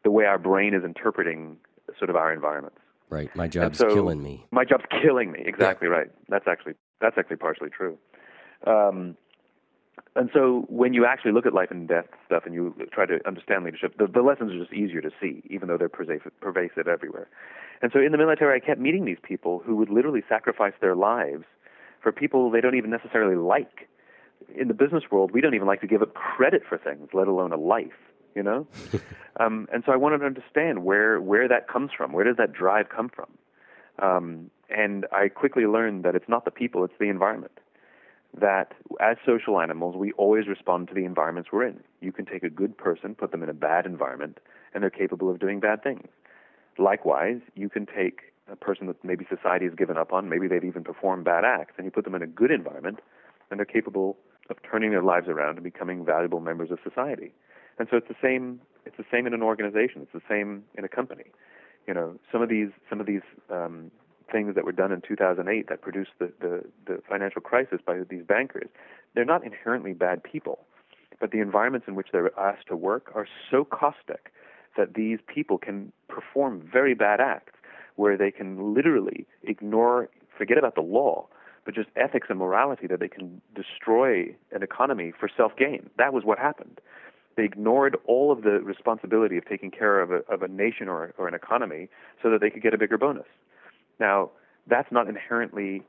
the 0.04 0.10
way 0.10 0.26
our 0.26 0.38
brain 0.38 0.74
is 0.74 0.84
interpreting 0.84 1.56
sort 1.98 2.10
of 2.10 2.16
our 2.16 2.30
environments. 2.30 2.78
Right. 3.10 3.34
My 3.34 3.48
job's 3.48 3.78
so, 3.78 3.92
killing 3.92 4.22
me. 4.22 4.44
My 4.50 4.64
job's 4.64 4.84
killing 5.02 5.32
me. 5.32 5.42
Exactly 5.44 5.88
yeah. 5.88 5.94
right. 5.94 6.08
That's 6.28 6.46
actually 6.46 6.74
that's 7.00 7.16
actually 7.16 7.36
partially 7.36 7.70
true. 7.70 7.96
Um, 8.66 9.16
and 10.14 10.30
so 10.32 10.66
when 10.68 10.94
you 10.94 11.06
actually 11.06 11.32
look 11.32 11.46
at 11.46 11.54
life 11.54 11.70
and 11.70 11.86
death 11.86 12.06
stuff 12.26 12.42
and 12.44 12.54
you 12.54 12.74
try 12.92 13.06
to 13.06 13.18
understand 13.26 13.64
leadership, 13.64 13.96
the, 13.98 14.06
the 14.06 14.22
lessons 14.22 14.52
are 14.52 14.58
just 14.58 14.72
easier 14.72 15.00
to 15.00 15.10
see, 15.20 15.42
even 15.48 15.68
though 15.68 15.76
they're 15.78 15.88
pervasive, 15.88 16.32
pervasive 16.40 16.88
everywhere. 16.88 17.28
And 17.82 17.92
so 17.92 18.00
in 18.00 18.10
the 18.12 18.18
military, 18.18 18.56
I 18.56 18.64
kept 18.64 18.80
meeting 18.80 19.04
these 19.04 19.18
people 19.22 19.62
who 19.64 19.76
would 19.76 19.90
literally 19.90 20.22
sacrifice 20.28 20.72
their 20.80 20.96
lives 20.96 21.44
for 22.02 22.10
people 22.10 22.50
they 22.50 22.60
don't 22.60 22.74
even 22.74 22.90
necessarily 22.90 23.36
like. 23.36 23.88
In 24.56 24.68
the 24.68 24.74
business 24.74 25.04
world, 25.10 25.30
we 25.32 25.40
don't 25.40 25.54
even 25.54 25.66
like 25.66 25.80
to 25.82 25.86
give 25.86 26.02
up 26.02 26.14
credit 26.14 26.62
for 26.68 26.78
things, 26.78 27.08
let 27.12 27.28
alone 27.28 27.52
a 27.52 27.56
life. 27.56 27.92
You 28.34 28.42
know, 28.42 28.66
um, 29.40 29.68
and 29.72 29.82
so 29.84 29.92
I 29.92 29.96
wanted 29.96 30.18
to 30.18 30.26
understand 30.26 30.84
where 30.84 31.20
where 31.20 31.48
that 31.48 31.68
comes 31.68 31.90
from. 31.96 32.12
Where 32.12 32.24
does 32.24 32.36
that 32.36 32.52
drive 32.52 32.88
come 32.88 33.08
from? 33.08 33.28
Um, 34.00 34.50
and 34.70 35.06
I 35.12 35.28
quickly 35.28 35.64
learned 35.64 36.04
that 36.04 36.14
it's 36.14 36.28
not 36.28 36.44
the 36.44 36.50
people; 36.50 36.84
it's 36.84 36.94
the 36.98 37.08
environment 37.08 37.58
that 38.38 38.72
as 39.00 39.16
social 39.24 39.60
animals, 39.60 39.96
we 39.96 40.12
always 40.12 40.46
respond 40.46 40.88
to 40.88 40.94
the 40.94 41.04
environments 41.04 41.50
we're 41.52 41.66
in. 41.66 41.80
You 42.00 42.12
can 42.12 42.26
take 42.26 42.42
a 42.42 42.50
good 42.50 42.76
person, 42.76 43.14
put 43.14 43.30
them 43.30 43.42
in 43.42 43.48
a 43.48 43.54
bad 43.54 43.86
environment, 43.86 44.38
and 44.74 44.82
they're 44.82 44.90
capable 44.90 45.30
of 45.30 45.38
doing 45.38 45.60
bad 45.60 45.82
things. 45.82 46.08
Likewise, 46.78 47.40
you 47.54 47.68
can 47.68 47.86
take 47.86 48.20
a 48.50 48.56
person 48.56 48.86
that 48.86 49.02
maybe 49.04 49.26
society 49.28 49.66
has 49.66 49.74
given 49.74 49.98
up 49.98 50.12
on, 50.12 50.28
maybe 50.28 50.46
they've 50.46 50.64
even 50.64 50.84
performed 50.84 51.24
bad 51.24 51.44
acts, 51.44 51.74
and 51.76 51.84
you 51.84 51.90
put 51.90 52.04
them 52.04 52.14
in 52.14 52.22
a 52.22 52.26
good 52.26 52.50
environment, 52.50 53.00
and 53.50 53.58
they're 53.58 53.64
capable 53.64 54.16
of 54.50 54.56
turning 54.62 54.90
their 54.90 55.02
lives 55.02 55.28
around 55.28 55.56
and 55.56 55.64
becoming 55.64 56.04
valuable 56.04 56.40
members 56.40 56.70
of 56.70 56.78
society. 56.82 57.32
And 57.78 57.88
so 57.90 57.96
it's 57.96 58.08
the 58.08 58.16
same. 58.22 58.60
It's 58.84 58.96
the 58.96 59.04
same 59.12 59.26
in 59.26 59.34
an 59.34 59.42
organization. 59.42 60.02
It's 60.02 60.12
the 60.12 60.22
same 60.28 60.64
in 60.76 60.84
a 60.84 60.88
company. 60.88 61.24
You 61.86 61.94
know, 61.94 62.18
some 62.32 62.42
of 62.42 62.48
these 62.48 62.68
some 62.88 63.00
of 63.00 63.06
these 63.06 63.22
um, 63.50 63.90
things 64.30 64.54
that 64.54 64.64
were 64.64 64.72
done 64.72 64.92
in 64.92 65.00
2008 65.00 65.68
that 65.68 65.80
produced 65.80 66.10
the, 66.18 66.32
the, 66.40 66.62
the 66.86 67.02
financial 67.08 67.40
crisis 67.40 67.80
by 67.84 68.00
these 68.08 68.22
bankers, 68.26 68.68
they're 69.14 69.24
not 69.24 69.44
inherently 69.44 69.92
bad 69.92 70.22
people, 70.22 70.60
but 71.20 71.30
the 71.30 71.40
environments 71.40 71.88
in 71.88 71.94
which 71.94 72.08
they're 72.12 72.38
asked 72.38 72.66
to 72.68 72.76
work 72.76 73.10
are 73.14 73.26
so 73.50 73.64
caustic 73.64 74.32
that 74.76 74.94
these 74.94 75.18
people 75.26 75.58
can 75.58 75.92
perform 76.08 76.68
very 76.70 76.94
bad 76.94 77.20
acts 77.20 77.54
where 77.96 78.16
they 78.16 78.30
can 78.30 78.74
literally 78.74 79.26
ignore, 79.42 80.08
forget 80.36 80.56
about 80.56 80.74
the 80.74 80.80
law, 80.80 81.26
but 81.64 81.74
just 81.74 81.88
ethics 81.96 82.28
and 82.30 82.38
morality 82.38 82.86
that 82.86 83.00
they 83.00 83.08
can 83.08 83.42
destroy 83.54 84.34
an 84.52 84.62
economy 84.62 85.12
for 85.18 85.28
self 85.36 85.56
gain. 85.56 85.90
That 85.98 86.12
was 86.12 86.24
what 86.24 86.38
happened. 86.38 86.80
They 87.38 87.44
ignored 87.44 87.96
all 88.04 88.32
of 88.32 88.42
the 88.42 88.58
responsibility 88.58 89.38
of 89.38 89.46
taking 89.46 89.70
care 89.70 90.00
of 90.00 90.10
a, 90.10 90.16
of 90.28 90.42
a 90.42 90.48
nation 90.48 90.88
or, 90.88 91.14
or 91.16 91.28
an 91.28 91.34
economy 91.34 91.88
so 92.20 92.30
that 92.30 92.40
they 92.40 92.50
could 92.50 92.62
get 92.64 92.74
a 92.74 92.78
bigger 92.78 92.98
bonus. 92.98 93.28
Now, 94.00 94.32
that's 94.66 94.90
not 94.90 95.08
inherently 95.08 95.84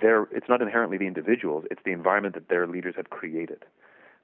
their, 0.00 0.22
it's 0.32 0.48
not 0.48 0.62
inherently 0.62 0.96
the 0.96 1.06
individuals, 1.06 1.66
it's 1.70 1.82
the 1.84 1.92
environment 1.92 2.34
that 2.34 2.48
their 2.48 2.66
leaders 2.66 2.94
have 2.96 3.10
created, 3.10 3.66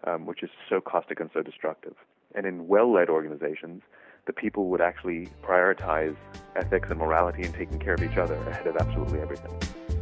um, 0.05 0.25
which 0.25 0.43
is 0.43 0.49
so 0.67 0.81
caustic 0.81 1.21
and 1.21 1.29
so 1.35 1.43
destructive. 1.43 1.95
And 2.35 2.47
in 2.47 2.67
well 2.69 2.91
led 2.91 3.11
organizations, 3.11 3.83
the 4.25 4.33
people 4.33 4.69
would 4.71 4.81
actually 4.81 5.29
prioritize 5.43 6.17
ethics 6.57 6.89
and 6.89 6.99
morality 6.99 7.43
and 7.43 7.53
taking 7.53 7.81
care 7.81 7.93
of 7.93 8.03
each 8.03 8.17
other 8.17 8.37
ahead 8.49 8.67
of 8.67 8.79
absolutely 8.79 9.21
everything. 9.21 10.02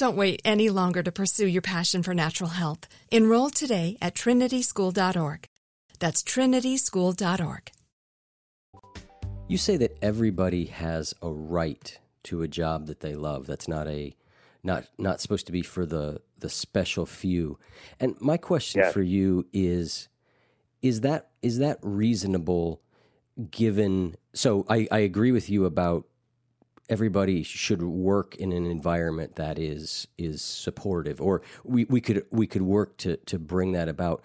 Don't 0.00 0.16
wait 0.16 0.40
any 0.46 0.70
longer 0.70 1.02
to 1.02 1.12
pursue 1.12 1.46
your 1.46 1.60
passion 1.60 2.02
for 2.02 2.14
natural 2.14 2.48
health. 2.48 2.88
Enroll 3.10 3.50
today 3.50 3.98
at 4.00 4.14
trinityschool.org. 4.14 5.46
That's 5.98 6.22
trinityschool.org. 6.22 7.70
You 9.46 9.58
say 9.58 9.76
that 9.76 9.98
everybody 10.00 10.64
has 10.64 11.12
a 11.20 11.28
right 11.28 11.98
to 12.22 12.40
a 12.40 12.48
job 12.48 12.86
that 12.86 13.00
they 13.00 13.14
love. 13.14 13.46
That's 13.46 13.68
not 13.68 13.88
a 13.88 14.16
not 14.62 14.86
not 14.96 15.20
supposed 15.20 15.44
to 15.46 15.52
be 15.52 15.60
for 15.60 15.84
the 15.84 16.22
the 16.38 16.48
special 16.48 17.04
few. 17.04 17.58
And 18.00 18.18
my 18.22 18.38
question 18.38 18.82
for 18.92 19.02
you 19.02 19.44
is 19.52 20.08
is 20.80 21.02
that 21.02 21.28
is 21.42 21.58
that 21.58 21.76
reasonable 21.82 22.80
given 23.50 24.16
so 24.32 24.64
I, 24.66 24.88
I 24.90 25.00
agree 25.00 25.30
with 25.30 25.50
you 25.50 25.66
about 25.66 26.06
everybody 26.90 27.44
should 27.44 27.82
work 27.82 28.34
in 28.34 28.52
an 28.52 28.66
environment 28.66 29.36
that 29.36 29.58
is 29.58 30.08
is 30.18 30.42
supportive 30.42 31.20
or 31.20 31.40
we, 31.64 31.84
we 31.84 32.00
could 32.00 32.26
we 32.30 32.46
could 32.46 32.62
work 32.62 32.96
to 32.98 33.16
to 33.16 33.38
bring 33.38 33.72
that 33.72 33.88
about. 33.88 34.22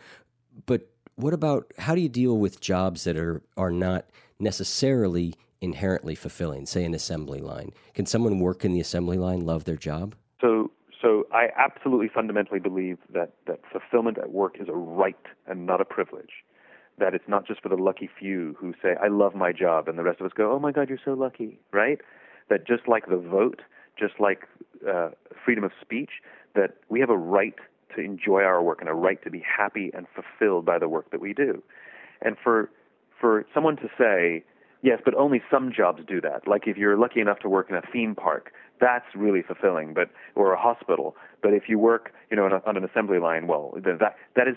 But 0.66 0.90
what 1.16 1.34
about 1.34 1.72
how 1.78 1.96
do 1.96 2.02
you 2.02 2.10
deal 2.10 2.38
with 2.38 2.60
jobs 2.60 3.06
that 3.06 3.16
are 3.16 3.44
are 3.56 3.72
not 3.72 4.10
necessarily 4.40 5.36
inherently 5.62 6.16
fulfilling 6.16 6.66
say 6.66 6.84
an 6.84 6.94
assembly 6.94 7.40
line? 7.40 7.72
Can 7.94 8.06
someone 8.06 8.40
work 8.40 8.66
in 8.66 8.74
the 8.74 8.82
assembly 8.82 9.18
line 9.18 9.42
love 9.42 9.64
their 9.64 9.78
job? 9.78 10.16
So 10.42 10.72
so 11.02 11.28
I 11.32 11.50
absolutely 11.56 12.10
fundamentally 12.10 12.60
believe 12.60 12.98
that 13.14 13.34
that 13.46 13.60
fulfillment 13.72 14.18
at 14.18 14.32
work 14.32 14.58
is 14.60 14.68
a 14.68 14.74
right 14.74 15.16
and 15.48 15.68
not 15.68 15.80
a 15.80 15.86
privilege. 15.86 16.44
That 16.98 17.14
it's 17.14 17.28
not 17.28 17.46
just 17.46 17.62
for 17.62 17.70
the 17.70 17.76
lucky 17.76 18.10
few 18.20 18.56
who 18.60 18.74
say 18.82 18.96
I 19.00 19.10
love 19.10 19.36
my 19.36 19.52
job 19.52 19.88
and 19.88 20.00
the 20.00 20.04
rest 20.04 20.20
of 20.20 20.26
us 20.26 20.32
go 20.36 20.52
oh 20.52 20.60
my 20.60 20.72
god 20.72 20.90
you're 20.90 20.98
so 21.06 21.14
lucky 21.14 21.60
right 21.72 22.00
that 22.50 22.68
just 22.68 22.88
like 22.88 23.08
the 23.08 23.18
vote, 23.18 23.62
just 23.98 24.14
like 24.20 24.48
uh, 24.90 25.10
freedom 25.44 25.64
of 25.64 25.72
speech, 25.82 26.12
that 26.56 26.76
we 26.90 27.00
have 27.00 27.10
a 27.10 27.18
right 27.18 27.56
to 27.96 28.02
enjoy 28.02 28.42
our 28.42 28.62
work 28.62 28.80
and 28.82 28.90
a 28.90 28.94
right 28.94 29.22
to 29.24 29.30
be 29.30 29.44
happy 29.46 29.92
and 29.94 30.06
fulfilled 30.14 30.66
by 30.66 30.78
the 30.78 30.90
work 30.90 31.12
that 31.12 31.22
we 31.22 31.34
do. 31.34 31.64
And 32.22 32.36
for 32.42 32.70
for 33.20 33.46
someone 33.54 33.78
to 33.78 33.90
say, 33.98 34.44
yes, 34.82 35.00
but 35.04 35.16
only 35.16 35.42
some 35.50 35.72
jobs 35.76 36.04
do 36.06 36.20
that. 36.22 36.48
Like 36.48 36.68
if 36.68 36.78
you're 36.78 36.98
lucky 36.98 37.22
enough 37.22 37.40
to 37.40 37.50
work 37.50 37.70
in 37.70 37.76
a 37.76 37.82
theme 37.94 38.14
park, 38.16 38.52
that's 38.80 39.06
really 39.16 39.42
fulfilling, 39.42 39.94
but 39.94 40.10
or 40.36 40.54
a 40.54 40.60
hospital. 40.60 41.16
But 41.42 41.54
if 41.54 41.64
you 41.68 41.80
work, 41.80 42.14
you 42.30 42.38
know, 42.38 42.46
on, 42.46 42.54
a, 42.54 42.62
on 42.66 42.78
an 42.78 42.84
assembly 42.84 43.20
line, 43.20 43.48
well, 43.48 43.74
that 43.76 44.16
that 44.36 44.48
is 44.48 44.56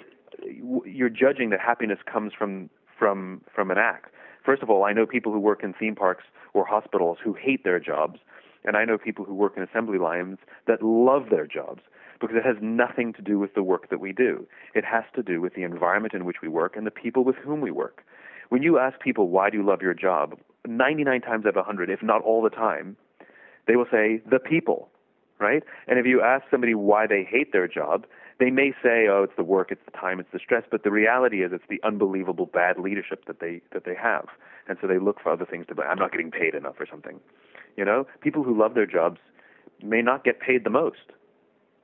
you're 0.85 1.09
judging 1.09 1.51
that 1.51 1.61
happiness 1.61 1.99
comes 2.11 2.33
from 2.37 2.71
from 2.99 3.43
from 3.55 3.71
an 3.71 3.79
act. 3.79 4.13
First 4.49 4.63
of 4.63 4.71
all, 4.71 4.83
I 4.83 4.95
know 4.95 5.05
people 5.05 5.31
who 5.31 5.41
work 5.41 5.63
in 5.63 5.75
theme 5.75 5.95
parks 5.95 6.25
or 6.55 6.65
hospitals 6.65 7.19
who 7.23 7.35
hate 7.35 7.65
their 7.65 7.79
jobs, 7.79 8.19
and 8.65 8.79
I 8.79 8.87
know 8.87 8.97
people 8.97 9.27
who 9.27 9.35
work 9.35 9.59
in 9.59 9.63
assembly 9.63 9.99
lines 9.99 10.39
that 10.67 10.83
love 10.83 11.25
their 11.29 11.47
jobs 11.47 11.83
because 12.19 12.35
it 12.35 12.47
has 12.47 12.57
nothing 12.63 13.13
to 13.13 13.21
do 13.21 13.39
with 13.39 13.53
the 13.53 13.63
work 13.63 13.91
that 13.91 14.01
we 14.01 14.15
do. 14.15 14.47
It 14.75 14.87
has 14.87 15.05
to 15.17 15.23
do 15.23 15.43
with 15.43 15.53
the 15.53 15.65
environment 15.65 16.15
in 16.15 16.25
which 16.25 16.39
we 16.43 16.49
work 16.49 16.77
and 16.77 16.87
the 16.87 16.91
people 16.91 17.25
with 17.25 17.37
whom 17.37 17.61
we 17.61 17.71
work. 17.71 18.03
When 18.49 18.63
you 18.63 18.79
ask 18.79 18.99
people 19.01 19.29
why 19.29 19.51
do 19.51 19.59
you 19.59 19.63
love 19.63 19.83
your 19.83 19.93
job, 19.93 20.39
99 20.67 21.21
times 21.21 21.45
out 21.45 21.51
of 21.51 21.57
100, 21.57 21.91
if 21.91 22.03
not 22.03 22.23
all 22.23 22.41
the 22.41 22.49
time, 22.49 22.97
they 23.67 23.77
will 23.77 23.85
say 23.91 24.23
the 24.31 24.39
people, 24.39 24.89
right? 25.39 25.63
And 25.89 25.99
if 25.99 26.07
you 26.07 26.23
ask 26.23 26.47
somebody 26.51 26.75
why 26.75 27.07
they 27.07 27.23
hate 27.23 27.53
their 27.53 27.69
job, 27.69 28.07
they 28.39 28.51
may 28.51 28.73
say, 28.83 29.09
"Oh, 29.09 29.23
it's 29.25 29.37
the 29.37 29.45
work, 29.45 29.71
it's 29.73 29.85
the 29.85 29.91
time, 29.91 30.21
it's 30.21 30.31
the 30.33 30.39
stress," 30.39 30.65
but 30.71 30.83
the 30.83 30.91
reality 30.91 31.43
is 31.43 31.53
it's 31.53 31.67
the 31.69 31.81
unbelievable 31.83 32.47
bad 32.47 32.79
leadership 32.79 33.25
that 33.27 33.41
they 33.41 33.61
that 33.73 33.85
they 33.85 33.95
have, 33.95 34.29
and 34.69 34.79
so 34.81 34.87
they 34.87 34.99
look 34.99 35.21
for 35.21 35.31
other 35.31 35.45
things 35.45 35.67
to. 35.67 35.75
blame. 35.75 35.89
I'm 35.91 35.99
not 35.99 36.13
getting 36.13 36.31
paid 36.31 36.55
enough 36.55 36.77
or 36.81 36.87
something. 36.87 37.21
You 37.77 37.85
know, 37.85 38.07
people 38.21 38.43
who 38.43 38.57
love 38.57 38.75
their 38.75 38.87
jobs 38.87 39.19
may 39.83 40.03
not 40.03 40.25
get 40.25 40.41
paid 40.41 40.65
the 40.65 40.71
most, 40.71 41.13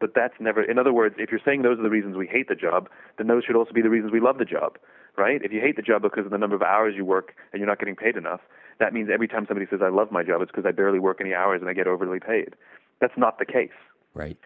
but 0.00 0.14
that's 0.14 0.34
never. 0.40 0.62
In 0.62 0.78
other 0.78 0.92
words, 0.92 1.16
if 1.18 1.30
you're 1.30 1.40
saying 1.44 1.62
those 1.62 1.78
are 1.78 1.82
the 1.82 1.90
reasons 1.90 2.16
we 2.16 2.26
hate 2.26 2.49
the 2.49 2.54
job, 2.54 2.88
then 3.18 3.26
those 3.26 3.44
should 3.44 3.56
also 3.56 3.73
be 3.73 3.82
the 3.82 3.90
reasons 3.90 4.12
we 4.12 4.20
love 4.20 4.38
the 4.38 4.44
job, 4.44 4.78
right? 5.16 5.40
If 5.42 5.52
you 5.52 5.61
hate 5.61 5.76
the 5.76 5.82
job 5.82 6.02
because 6.02 6.25
of 6.25 6.30
the 6.30 6.38
number 6.38 6.56
of 6.56 6.62
hours 6.62 6.94
you 6.96 7.04
work 7.04 7.34
and 7.52 7.61
you're 7.61 7.68
not 7.68 7.78
getting 7.78 7.96
paid 7.96 8.16
enough, 8.16 8.40
that 8.78 8.92
means 8.92 9.08
every 9.12 9.28
time 9.28 9.46
somebody 9.46 9.66
says 9.70 9.80
I 9.82 9.88
love 9.88 10.11
my 10.11 10.23
job, 10.23 10.42
it's 10.42 10.50
because 10.50 10.66
I 10.66 10.73
barely 10.73 10.99
work 10.99 11.20
any 11.20 11.34
hours 11.34 11.61
and 11.61 11.70
I 11.70 11.73
get 11.73 11.87
overly 11.87 12.20
paid. 12.20 12.54
That's 13.00 13.16
not 13.16 13.38
the 13.38 13.46
case. 13.46 13.75
Right. 14.14 14.38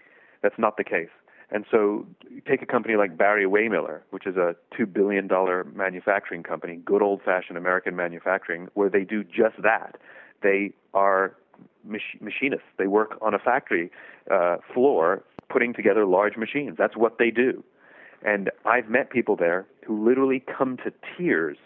That's 0.43 0.59
not 0.59 0.77
the 0.77 0.85
case. 0.85 1.11
And 1.51 1.65
so 1.71 2.07
take 2.47 2.61
a 2.61 2.67
company 2.67 2.97
like 2.97 3.17
Barry-Wehmiller, 3.17 4.01
which 4.11 4.27
is 4.27 4.37
a 4.37 4.55
$2 4.79 4.93
billion 4.93 5.29
manufacturing 5.75 6.43
company, 6.43 6.77
good 6.85 7.01
old 7.01 7.23
fashioned 7.23 7.57
American 7.57 7.97
manufacturing, 7.97 8.69
where 8.75 8.91
they 8.91 9.05
do 9.05 9.25
just 9.25 9.63
that. 9.63 9.97
They 10.43 10.73
are 10.93 11.35
mach- 11.85 12.21
machinists. 12.21 12.67
They 12.77 12.87
work 12.87 13.17
on 13.23 13.33
a 13.33 13.39
factory 13.39 13.91
uh, 14.31 14.59
floor 14.75 15.25
putting 15.49 15.73
together 15.73 16.05
large 16.05 16.37
machines. 16.37 16.77
That's 16.77 16.97
what 16.97 17.19
they 17.19 17.31
do. 17.31 17.65
And 18.23 18.51
I've 18.67 18.89
met 18.91 19.11
people 19.11 19.37
there 19.37 19.67
who 19.87 20.05
literally 20.07 20.41
come 20.41 20.77
to 20.79 20.93
tears 21.17 21.57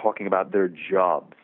talking 0.00 0.26
about 0.26 0.52
their 0.52 0.68
jobs 0.68 1.36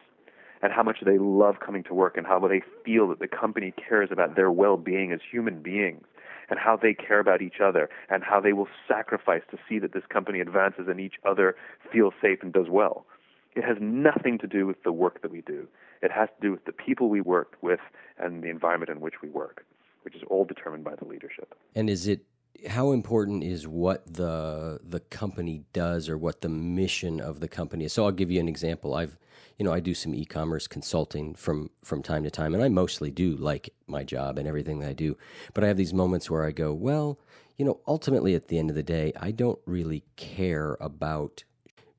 and 0.63 0.73
how 0.73 0.83
much 0.83 0.99
they 1.05 1.19
love 1.19 1.57
coming 1.65 1.83
to 1.85 1.93
work 1.93 2.17
and 2.17 2.27
how 2.27 2.39
they 2.39 2.63
feel 2.85 3.09
that 3.09 3.19
the 3.19 3.29
company 3.29 3.75
cares 3.77 4.09
about 4.11 4.37
their 4.37 4.51
well 4.51 4.79
being 4.79 5.13
as 5.13 5.21
human 5.31 5.61
beings 5.61 6.05
and 6.51 6.59
how 6.59 6.77
they 6.77 6.95
care 6.95 7.21
about 7.21 7.43
each 7.43 7.61
other 7.63 7.89
and 8.09 8.23
how 8.23 8.41
they 8.41 8.53
will 8.53 8.69
sacrifice 8.89 9.43
to 9.51 9.59
see 9.69 9.79
that 9.79 9.93
this 9.93 10.05
company 10.09 10.41
advances 10.41 10.87
and 10.89 11.01
each 11.01 11.15
other 11.25 11.57
feels 11.93 12.15
safe 12.21 12.39
and 12.43 12.53
does 12.53 12.67
well. 12.69 13.07
It 13.55 13.65
has 13.65 13.77
nothing 13.81 14.39
to 14.39 14.47
do 14.47 14.67
with 14.67 14.83
the 14.83 14.93
work 14.93 15.23
that 15.23 15.31
we 15.31 15.41
do. 15.41 15.69
It 16.03 16.11
has 16.11 16.29
to 16.37 16.47
do 16.47 16.53
with 16.53 16.65
the 16.65 16.73
people 16.73 17.09
we 17.09 17.21
work 17.21 17.57
with 17.63 17.81
and 18.19 18.43
the 18.43 18.49
environment 18.49 18.91
in 18.91 19.01
which 19.01 19.23
we 19.23 19.29
work, 19.29 19.65
which 20.03 20.15
is 20.15 20.23
all 20.29 20.45
determined 20.45 20.85
by 20.85 20.97
the 20.97 21.05
leadership. 21.05 21.55
And 21.75 21.89
is 21.89 22.07
it 22.07 22.25
how 22.69 22.93
important 22.93 23.45
is 23.45 23.67
what 23.67 24.15
the 24.15 24.81
the 24.83 25.01
company 25.01 25.63
does 25.73 26.09
or 26.09 26.17
what 26.17 26.41
the 26.41 26.49
mission 26.49 27.21
of 27.21 27.41
the 27.41 27.49
company 27.49 27.85
is? 27.85 27.93
So 27.93 28.05
I'll 28.05 28.13
give 28.13 28.31
you 28.31 28.41
an 28.41 28.49
example. 28.49 28.95
I've 28.95 29.19
you 29.59 29.65
know, 29.65 29.73
I 29.73 29.81
do 29.81 29.95
some 29.95 30.15
e-commerce 30.15 30.67
consulting 30.67 31.35
from 31.35 31.71
from 31.85 32.03
time 32.03 32.25
to 32.25 32.31
time, 32.31 32.55
and 32.55 32.63
I 32.63 32.69
mostly 32.69 33.11
do 33.11 33.37
like 33.37 33.73
my 33.87 34.03
job 34.03 34.39
and 34.39 34.49
everything 34.49 34.81
that 34.81 34.89
I 34.89 34.93
do. 34.95 35.17
But 35.53 35.65
I 35.65 35.69
have 35.69 35.77
these 35.77 35.95
moments 35.95 36.31
where 36.31 36.45
I 36.45 36.51
go, 36.51 36.73
well, 36.73 37.21
you 37.57 37.65
know, 37.65 37.81
ultimately 37.87 38.35
at 38.35 38.49
the 38.49 38.59
end 38.59 38.71
of 38.71 38.77
the 38.77 38.83
day, 38.83 39.13
I 39.21 39.31
don't 39.31 39.61
really 39.65 40.05
care 40.17 40.77
about 40.81 41.45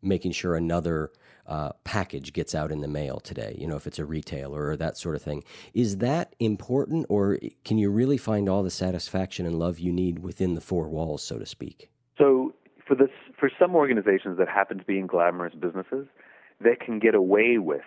making 0.02 0.34
sure 0.34 0.56
another 0.56 1.12
uh, 1.48 1.72
package 1.84 2.34
gets 2.34 2.56
out 2.56 2.72
in 2.72 2.82
the 2.82 2.88
mail 2.88 3.20
today. 3.20 3.56
You 3.60 3.68
know, 3.68 3.76
if 3.76 3.88
it's 3.88 4.00
a 4.00 4.06
retailer 4.06 4.68
or 4.68 4.78
that 4.78 4.98
sort 4.98 5.16
of 5.16 5.22
thing. 5.22 5.44
Is 5.74 5.98
that 5.98 6.36
important, 6.40 7.06
or 7.10 7.40
can 7.64 7.78
you 7.78 7.90
really 7.90 8.18
find 8.18 8.50
all 8.50 8.64
the 8.64 8.72
satisfaction 8.72 9.46
and 9.46 9.60
love 9.60 9.80
you 9.80 9.92
need 9.92 10.20
within 10.20 10.56
the 10.56 10.62
four 10.62 10.88
walls, 10.90 11.24
so 11.24 11.38
to 11.38 11.46
speak? 11.46 11.90
So 12.18 12.54
for 12.88 12.96
this, 12.96 13.10
for 13.40 13.50
some 13.60 13.76
organizations 13.76 14.38
that 14.38 14.48
happen 14.48 14.78
to 14.78 14.84
be 14.84 15.00
in 15.00 15.08
glamorous 15.08 15.54
businesses, 15.54 16.08
they 16.60 16.76
can 16.76 17.00
get 17.00 17.16
away 17.16 17.58
with 17.58 17.82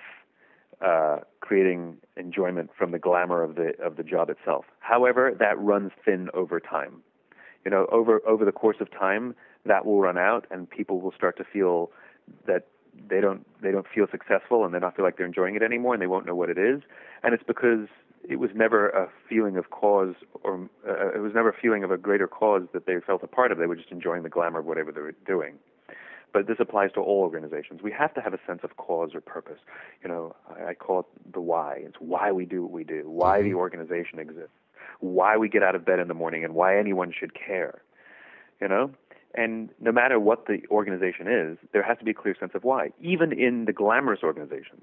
uh, 0.80 1.18
creating 1.40 1.96
enjoyment 2.16 2.70
from 2.76 2.92
the 2.92 2.98
glamour 2.98 3.42
of 3.42 3.56
the 3.56 3.72
of 3.82 3.96
the 3.96 4.02
job 4.02 4.30
itself. 4.30 4.64
However, 4.80 5.34
that 5.38 5.58
runs 5.58 5.90
thin 6.04 6.28
over 6.34 6.60
time. 6.60 7.02
You 7.64 7.70
know, 7.70 7.86
over 7.90 8.20
over 8.26 8.44
the 8.44 8.52
course 8.52 8.76
of 8.80 8.90
time, 8.90 9.34
that 9.66 9.84
will 9.84 10.00
run 10.00 10.18
out, 10.18 10.46
and 10.50 10.68
people 10.68 11.00
will 11.00 11.12
start 11.12 11.36
to 11.38 11.44
feel 11.44 11.90
that 12.46 12.66
they 13.08 13.20
don't 13.20 13.46
they 13.62 13.70
don't 13.70 13.86
feel 13.92 14.06
successful, 14.10 14.64
and 14.64 14.74
they 14.74 14.78
don't 14.78 14.94
feel 14.94 15.04
like 15.04 15.16
they're 15.16 15.26
enjoying 15.26 15.54
it 15.54 15.62
anymore, 15.62 15.94
and 15.94 16.02
they 16.02 16.06
won't 16.06 16.26
know 16.26 16.34
what 16.34 16.50
it 16.50 16.58
is. 16.58 16.82
And 17.22 17.34
it's 17.34 17.44
because 17.46 17.88
it 18.28 18.36
was 18.36 18.50
never 18.54 18.90
a 18.90 19.08
feeling 19.28 19.56
of 19.56 19.70
cause, 19.70 20.14
or 20.42 20.68
uh, 20.86 21.14
it 21.14 21.20
was 21.20 21.32
never 21.34 21.50
a 21.50 21.56
feeling 21.56 21.84
of 21.84 21.90
a 21.90 21.96
greater 21.96 22.26
cause 22.26 22.62
that 22.72 22.86
they 22.86 22.94
felt 23.06 23.22
a 23.22 23.26
part 23.26 23.52
of. 23.52 23.58
They 23.58 23.66
were 23.66 23.76
just 23.76 23.90
enjoying 23.90 24.22
the 24.22 24.28
glamour 24.28 24.60
of 24.60 24.66
whatever 24.66 24.92
they 24.92 25.00
were 25.00 25.14
doing 25.26 25.54
but 26.32 26.46
this 26.46 26.56
applies 26.60 26.92
to 26.92 27.00
all 27.00 27.20
organizations. 27.20 27.82
We 27.82 27.92
have 27.92 28.14
to 28.14 28.20
have 28.20 28.34
a 28.34 28.38
sense 28.46 28.60
of 28.62 28.76
cause 28.76 29.14
or 29.14 29.20
purpose. 29.20 29.58
You 30.02 30.08
know, 30.08 30.36
I, 30.48 30.70
I 30.70 30.74
call 30.74 31.00
it 31.00 31.32
the 31.32 31.40
why. 31.40 31.80
It's 31.84 31.96
why 31.98 32.32
we 32.32 32.44
do 32.44 32.62
what 32.62 32.72
we 32.72 32.84
do, 32.84 33.04
why 33.06 33.40
the 33.40 33.48
mm-hmm. 33.48 33.56
organization 33.56 34.18
exists, 34.18 34.52
why 35.00 35.36
we 35.36 35.48
get 35.48 35.62
out 35.62 35.74
of 35.74 35.84
bed 35.84 35.98
in 35.98 36.08
the 36.08 36.14
morning, 36.14 36.44
and 36.44 36.54
why 36.54 36.78
anyone 36.78 37.12
should 37.18 37.32
care. 37.34 37.82
You 38.60 38.68
know, 38.68 38.90
and 39.34 39.70
no 39.80 39.92
matter 39.92 40.18
what 40.18 40.46
the 40.46 40.58
organization 40.70 41.28
is, 41.28 41.58
there 41.72 41.82
has 41.82 41.98
to 41.98 42.04
be 42.04 42.12
a 42.12 42.14
clear 42.14 42.34
sense 42.38 42.52
of 42.54 42.64
why, 42.64 42.90
even 43.00 43.32
in 43.32 43.66
the 43.66 43.72
glamorous 43.72 44.20
organizations. 44.22 44.82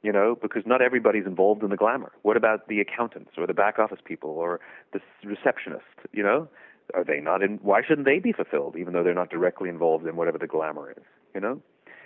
You 0.00 0.12
know, 0.12 0.36
because 0.40 0.62
not 0.64 0.80
everybody's 0.80 1.26
involved 1.26 1.64
in 1.64 1.70
the 1.70 1.76
glamour. 1.76 2.12
What 2.22 2.36
about 2.36 2.68
the 2.68 2.78
accountants 2.78 3.32
or 3.36 3.48
the 3.48 3.52
back 3.52 3.80
office 3.80 3.98
people 4.04 4.30
or 4.30 4.60
the 4.92 5.00
receptionist? 5.24 5.82
You 6.12 6.22
know, 6.22 6.48
are 6.94 7.04
they 7.04 7.20
not 7.20 7.42
in 7.42 7.58
why 7.62 7.82
shouldn't 7.86 8.06
they 8.06 8.18
be 8.18 8.32
fulfilled 8.32 8.76
even 8.78 8.92
though 8.92 9.02
they're 9.02 9.14
not 9.14 9.30
directly 9.30 9.68
involved 9.68 10.06
in 10.06 10.16
whatever 10.16 10.38
the 10.38 10.46
glamour 10.46 10.90
is 10.90 11.02
you 11.34 11.40
know 11.40 11.60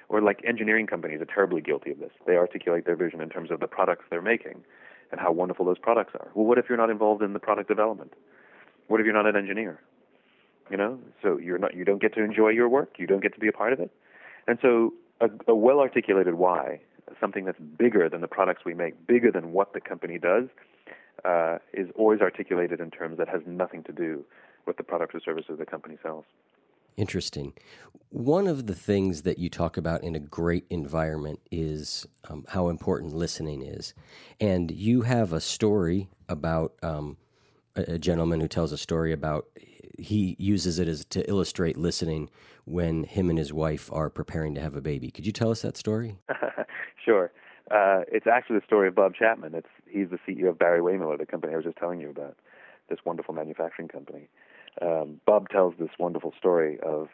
or 0.08 0.20
like 0.20 0.40
engineering 0.46 0.86
companies 0.86 1.20
are 1.20 1.26
terribly 1.26 1.60
guilty 1.60 1.90
of 1.90 1.98
this 1.98 2.10
they 2.26 2.36
articulate 2.36 2.84
their 2.84 2.96
vision 2.96 3.20
in 3.20 3.28
terms 3.28 3.50
of 3.50 3.60
the 3.60 3.66
products 3.66 4.04
they're 4.10 4.22
making 4.22 4.62
and 5.10 5.20
how 5.20 5.30
wonderful 5.30 5.64
those 5.64 5.78
products 5.78 6.12
are 6.14 6.30
well 6.34 6.46
what 6.46 6.58
if 6.58 6.66
you're 6.68 6.78
not 6.78 6.90
involved 6.90 7.22
in 7.22 7.32
the 7.32 7.38
product 7.38 7.68
development 7.68 8.12
what 8.88 9.00
if 9.00 9.04
you're 9.04 9.14
not 9.14 9.26
an 9.26 9.36
engineer 9.36 9.80
you 10.70 10.76
know 10.76 10.98
so 11.22 11.38
you're 11.38 11.58
not 11.58 11.74
you 11.74 11.84
don't 11.84 12.00
get 12.00 12.14
to 12.14 12.22
enjoy 12.22 12.48
your 12.48 12.68
work 12.68 12.94
you 12.98 13.06
don't 13.06 13.22
get 13.22 13.34
to 13.34 13.40
be 13.40 13.48
a 13.48 13.52
part 13.52 13.72
of 13.72 13.80
it 13.80 13.90
and 14.46 14.58
so 14.62 14.92
a, 15.20 15.28
a 15.48 15.54
well 15.54 15.80
articulated 15.80 16.34
why 16.34 16.80
something 17.20 17.44
that's 17.44 17.58
bigger 17.58 18.08
than 18.08 18.20
the 18.20 18.28
products 18.28 18.62
we 18.64 18.74
make 18.74 19.06
bigger 19.06 19.30
than 19.30 19.52
what 19.52 19.72
the 19.72 19.80
company 19.80 20.18
does 20.18 20.48
uh, 21.24 21.58
is 21.72 21.88
always 21.94 22.20
articulated 22.20 22.80
in 22.80 22.90
terms 22.90 23.18
that 23.18 23.28
has 23.28 23.42
nothing 23.46 23.82
to 23.84 23.92
do 23.92 24.24
with 24.66 24.76
the 24.76 24.82
products 24.82 25.14
or 25.14 25.20
services 25.20 25.56
the 25.58 25.66
company 25.66 25.96
sells. 26.02 26.24
Interesting. 26.96 27.54
One 28.10 28.46
of 28.46 28.66
the 28.66 28.74
things 28.74 29.22
that 29.22 29.38
you 29.38 29.48
talk 29.48 29.76
about 29.76 30.04
in 30.04 30.14
a 30.14 30.20
great 30.20 30.66
environment 30.68 31.40
is 31.50 32.06
um, 32.28 32.44
how 32.48 32.68
important 32.68 33.14
listening 33.14 33.62
is. 33.62 33.94
And 34.40 34.70
you 34.70 35.02
have 35.02 35.32
a 35.32 35.40
story 35.40 36.10
about 36.28 36.74
um, 36.82 37.16
a, 37.76 37.94
a, 37.94 37.98
gentleman 37.98 38.40
who 38.40 38.48
tells 38.48 38.72
a 38.72 38.78
story 38.78 39.12
about 39.12 39.46
he 39.98 40.36
uses 40.38 40.78
it 40.78 40.88
as 40.88 41.04
to 41.06 41.28
illustrate 41.28 41.76
listening 41.76 42.30
when 42.64 43.04
him 43.04 43.30
and 43.30 43.38
his 43.38 43.52
wife 43.52 43.90
are 43.92 44.10
preparing 44.10 44.54
to 44.54 44.60
have 44.60 44.74
a 44.74 44.80
baby. 44.80 45.10
Could 45.10 45.26
you 45.26 45.32
tell 45.32 45.50
us 45.50 45.62
that 45.62 45.76
story? 45.76 46.18
sure. 47.04 47.32
Uh, 47.70 48.02
it's 48.10 48.26
actually 48.26 48.58
the 48.58 48.64
story 48.66 48.88
of 48.88 48.94
Bob 48.94 49.14
Chapman. 49.14 49.54
It's 49.54 49.68
he's 49.88 50.08
the 50.10 50.18
CEO 50.26 50.50
of 50.50 50.58
Barry-Wehmiller, 50.58 51.18
the 51.18 51.26
company 51.26 51.52
I 51.52 51.56
was 51.56 51.64
just 51.64 51.78
telling 51.78 52.00
you 52.00 52.10
about, 52.10 52.36
this 52.88 52.98
wonderful 53.04 53.34
manufacturing 53.34 53.88
company 53.88 54.28
um, 54.80 55.20
Bob 55.26 55.48
tells 55.48 55.74
this 55.78 55.90
wonderful 55.98 56.32
story 56.38 56.78
of 56.80 57.08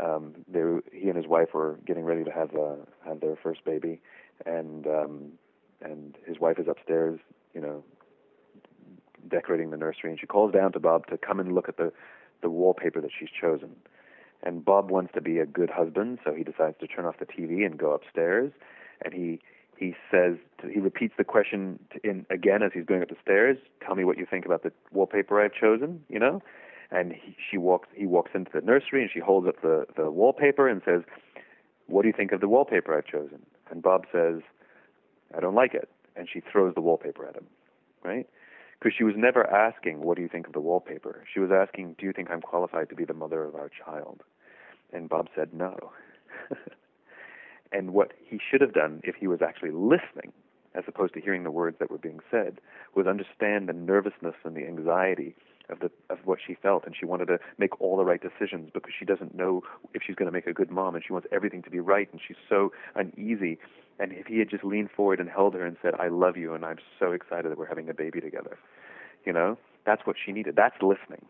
um, 0.00 0.34
they, 0.48 0.60
he 0.92 1.08
and 1.08 1.16
his 1.16 1.26
wife 1.26 1.48
were 1.54 1.78
getting 1.86 2.04
ready 2.04 2.24
to 2.24 2.30
have 2.30 2.54
uh, 2.54 2.76
have 3.04 3.20
their 3.20 3.36
first 3.36 3.64
baby, 3.64 4.00
and 4.46 4.86
um, 4.86 5.32
and 5.82 6.16
his 6.26 6.38
wife 6.38 6.58
is 6.58 6.66
upstairs, 6.68 7.20
you 7.54 7.60
know, 7.60 7.84
decorating 9.28 9.70
the 9.70 9.76
nursery, 9.76 10.10
and 10.10 10.18
she 10.20 10.26
calls 10.26 10.52
down 10.52 10.72
to 10.72 10.80
Bob 10.80 11.06
to 11.08 11.18
come 11.18 11.40
and 11.40 11.52
look 11.54 11.68
at 11.68 11.76
the 11.76 11.92
the 12.42 12.48
wallpaper 12.50 13.00
that 13.02 13.10
she's 13.18 13.28
chosen. 13.28 13.76
And 14.42 14.64
Bob 14.64 14.90
wants 14.90 15.12
to 15.12 15.20
be 15.20 15.38
a 15.38 15.44
good 15.44 15.68
husband, 15.68 16.18
so 16.24 16.32
he 16.32 16.42
decides 16.42 16.78
to 16.80 16.86
turn 16.86 17.04
off 17.04 17.18
the 17.18 17.26
TV 17.26 17.66
and 17.66 17.78
go 17.78 17.92
upstairs, 17.92 18.52
and 19.04 19.12
he 19.12 19.40
he 19.76 19.94
says 20.10 20.36
he 20.70 20.78
repeats 20.78 21.14
the 21.16 21.24
question 21.24 21.78
in 22.04 22.26
again 22.30 22.62
as 22.62 22.70
he's 22.74 22.84
going 22.84 23.02
up 23.02 23.08
the 23.08 23.16
stairs. 23.22 23.56
Tell 23.84 23.94
me 23.94 24.04
what 24.04 24.18
you 24.18 24.26
think 24.30 24.44
about 24.44 24.62
the 24.62 24.72
wallpaper 24.92 25.40
I've 25.40 25.54
chosen. 25.54 26.04
You 26.08 26.18
know, 26.18 26.42
And 26.90 27.12
he, 27.12 27.34
she 27.50 27.56
walks, 27.56 27.88
he 27.94 28.06
walks 28.06 28.32
into 28.34 28.50
the 28.52 28.60
nursery 28.60 29.02
and 29.02 29.10
she 29.12 29.20
holds 29.20 29.48
up 29.48 29.62
the, 29.62 29.86
the 29.96 30.10
wallpaper 30.10 30.68
and 30.68 30.82
says, 30.84 31.02
What 31.86 32.02
do 32.02 32.08
you 32.08 32.14
think 32.14 32.32
of 32.32 32.40
the 32.40 32.48
wallpaper 32.48 32.96
I've 32.96 33.06
chosen? 33.06 33.40
And 33.70 33.82
Bob 33.82 34.04
says, 34.12 34.42
I 35.36 35.40
don't 35.40 35.54
like 35.54 35.72
it. 35.74 35.88
And 36.14 36.28
she 36.30 36.40
throws 36.40 36.74
the 36.74 36.80
wallpaper 36.82 37.26
at 37.26 37.36
him, 37.36 37.46
right? 38.04 38.28
Because 38.80 38.96
she 38.96 39.04
was 39.04 39.14
never 39.16 39.46
asking, 39.46 40.00
What 40.00 40.16
do 40.16 40.22
you 40.22 40.28
think 40.28 40.46
of 40.46 40.54
the 40.54 40.60
wallpaper? 40.60 41.24
She 41.32 41.40
was 41.40 41.50
asking, 41.50 41.96
Do 41.98 42.06
you 42.06 42.12
think 42.12 42.30
I'm 42.30 42.40
qualified 42.40 42.88
to 42.88 42.94
be 42.94 43.04
the 43.04 43.14
mother 43.14 43.44
of 43.44 43.54
our 43.54 43.68
child? 43.68 44.22
And 44.92 45.08
Bob 45.08 45.28
said, 45.34 45.52
No. 45.52 45.92
and 47.72 47.92
what 47.92 48.12
he 48.24 48.40
should 48.50 48.62
have 48.62 48.72
done 48.72 49.00
if 49.04 49.16
he 49.16 49.26
was 49.26 49.42
actually 49.42 49.72
listening, 49.72 50.32
as 50.74 50.84
opposed 50.86 51.14
to 51.14 51.20
hearing 51.20 51.44
the 51.44 51.50
words 51.50 51.76
that 51.78 51.90
were 51.90 51.98
being 51.98 52.20
said, 52.30 52.60
was 52.94 53.06
understand 53.06 53.68
the 53.68 53.74
nervousness 53.74 54.34
and 54.44 54.56
the 54.56 54.66
anxiety 54.66 55.34
of 55.70 55.80
the 55.80 55.90
of 56.10 56.18
what 56.24 56.38
she 56.44 56.54
felt 56.54 56.84
and 56.84 56.94
she 56.98 57.06
wanted 57.06 57.26
to 57.26 57.38
make 57.58 57.80
all 57.80 57.96
the 57.96 58.04
right 58.04 58.20
decisions 58.20 58.70
because 58.72 58.92
she 58.98 59.04
doesn't 59.04 59.34
know 59.34 59.62
if 59.94 60.02
she's 60.06 60.16
going 60.16 60.26
to 60.26 60.32
make 60.32 60.46
a 60.46 60.52
good 60.52 60.70
mom 60.70 60.94
and 60.94 61.04
she 61.06 61.12
wants 61.12 61.28
everything 61.32 61.62
to 61.62 61.70
be 61.70 61.80
right 61.80 62.08
and 62.12 62.20
she's 62.26 62.36
so 62.48 62.72
uneasy. 62.94 63.58
And 63.98 64.12
if 64.12 64.26
he 64.26 64.38
had 64.38 64.48
just 64.48 64.64
leaned 64.64 64.90
forward 64.90 65.20
and 65.20 65.28
held 65.28 65.54
her 65.54 65.66
and 65.66 65.76
said 65.82 65.94
I 65.98 66.08
love 66.08 66.36
you 66.36 66.54
and 66.54 66.64
I'm 66.64 66.78
so 66.98 67.12
excited 67.12 67.50
that 67.50 67.58
we're 67.58 67.66
having 67.66 67.88
a 67.88 67.94
baby 67.94 68.20
together 68.20 68.58
you 69.24 69.32
know 69.32 69.56
that's 69.86 70.06
what 70.06 70.16
she 70.22 70.32
needed. 70.32 70.56
That's 70.56 70.76
listening. 70.82 71.24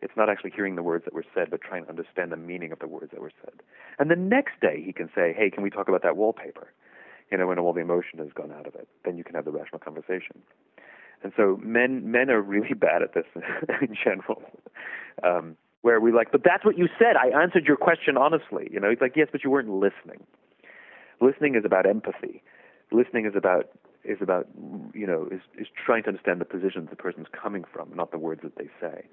It's 0.00 0.16
not 0.16 0.28
actually 0.28 0.50
hearing 0.50 0.74
the 0.74 0.82
words 0.82 1.04
that 1.04 1.14
were 1.14 1.24
said 1.34 1.50
but 1.50 1.60
trying 1.60 1.84
to 1.84 1.90
understand 1.90 2.32
the 2.32 2.36
meaning 2.36 2.72
of 2.72 2.80
the 2.80 2.88
words 2.88 3.12
that 3.12 3.20
were 3.20 3.32
said. 3.44 3.62
And 3.98 4.10
the 4.10 4.16
next 4.16 4.60
day 4.60 4.82
he 4.84 4.92
can 4.92 5.08
say 5.14 5.34
hey 5.36 5.50
can 5.50 5.62
we 5.62 5.70
talk 5.70 5.88
about 5.88 6.02
that 6.02 6.16
wallpaper? 6.16 6.68
You 7.30 7.38
know 7.38 7.46
when 7.46 7.58
all 7.58 7.72
the 7.72 7.80
emotion 7.80 8.18
has 8.18 8.28
gone 8.34 8.52
out 8.52 8.66
of 8.66 8.74
it 8.74 8.88
then 9.04 9.16
you 9.16 9.24
can 9.24 9.34
have 9.34 9.44
the 9.44 9.52
rational 9.52 9.78
conversation 9.78 10.42
and 11.22 11.32
so 11.36 11.58
men 11.62 12.10
men 12.10 12.30
are 12.30 12.40
really 12.40 12.74
bad 12.76 13.02
at 13.02 13.14
this 13.14 13.26
in 13.80 13.96
general. 14.02 14.42
Um, 15.22 15.56
where 15.82 16.00
we 16.00 16.12
like, 16.12 16.30
but 16.30 16.42
that's 16.44 16.64
what 16.64 16.78
you 16.78 16.88
said. 16.96 17.16
I 17.16 17.28
answered 17.42 17.66
your 17.66 17.76
question 17.76 18.16
honestly. 18.16 18.68
You 18.70 18.78
know, 18.78 18.88
it's 18.88 19.00
like, 19.00 19.16
yes, 19.16 19.28
but 19.32 19.42
you 19.42 19.50
weren't 19.50 19.68
listening. 19.68 20.24
Listening 21.20 21.56
is 21.56 21.64
about 21.64 21.86
empathy. 21.86 22.42
Listening 22.92 23.26
is 23.26 23.34
about 23.36 23.70
is 24.04 24.18
about 24.20 24.48
you 24.94 25.06
know 25.06 25.28
is 25.30 25.40
is 25.58 25.66
trying 25.84 26.02
to 26.04 26.08
understand 26.08 26.40
the 26.40 26.44
positions 26.44 26.88
the 26.90 26.96
person's 26.96 27.26
coming 27.30 27.64
from, 27.72 27.90
not 27.94 28.10
the 28.10 28.18
words 28.18 28.42
that 28.42 28.56
they 28.56 28.68
say. 28.80 29.06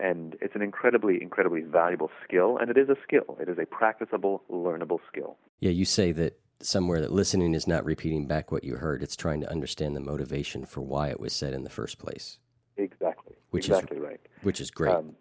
And 0.00 0.36
it's 0.40 0.54
an 0.54 0.62
incredibly 0.62 1.20
incredibly 1.20 1.62
valuable 1.62 2.10
skill, 2.24 2.58
and 2.58 2.70
it 2.70 2.78
is 2.78 2.88
a 2.88 2.96
skill. 3.02 3.36
It 3.40 3.48
is 3.48 3.58
a 3.58 3.66
practicable, 3.66 4.42
learnable 4.50 4.98
skill. 5.10 5.36
Yeah, 5.60 5.70
you 5.70 5.84
say 5.84 6.12
that 6.12 6.38
somewhere 6.60 7.00
that 7.00 7.12
listening 7.12 7.54
is 7.54 7.66
not 7.66 7.84
repeating 7.84 8.26
back 8.26 8.50
what 8.50 8.64
you 8.64 8.76
heard. 8.76 9.02
It's 9.02 9.16
trying 9.16 9.40
to 9.40 9.50
understand 9.50 9.94
the 9.94 10.00
motivation 10.00 10.64
for 10.64 10.80
why 10.80 11.08
it 11.08 11.20
was 11.20 11.32
said 11.32 11.52
in 11.52 11.64
the 11.64 11.70
first 11.70 11.98
place. 11.98 12.38
Exactly. 12.76 13.36
Which 13.50 13.68
exactly 13.68 13.96
is, 13.96 14.02
right. 14.02 14.20
Which 14.42 14.60
is 14.60 14.70
great. 14.70 14.94
Um, 14.94 15.14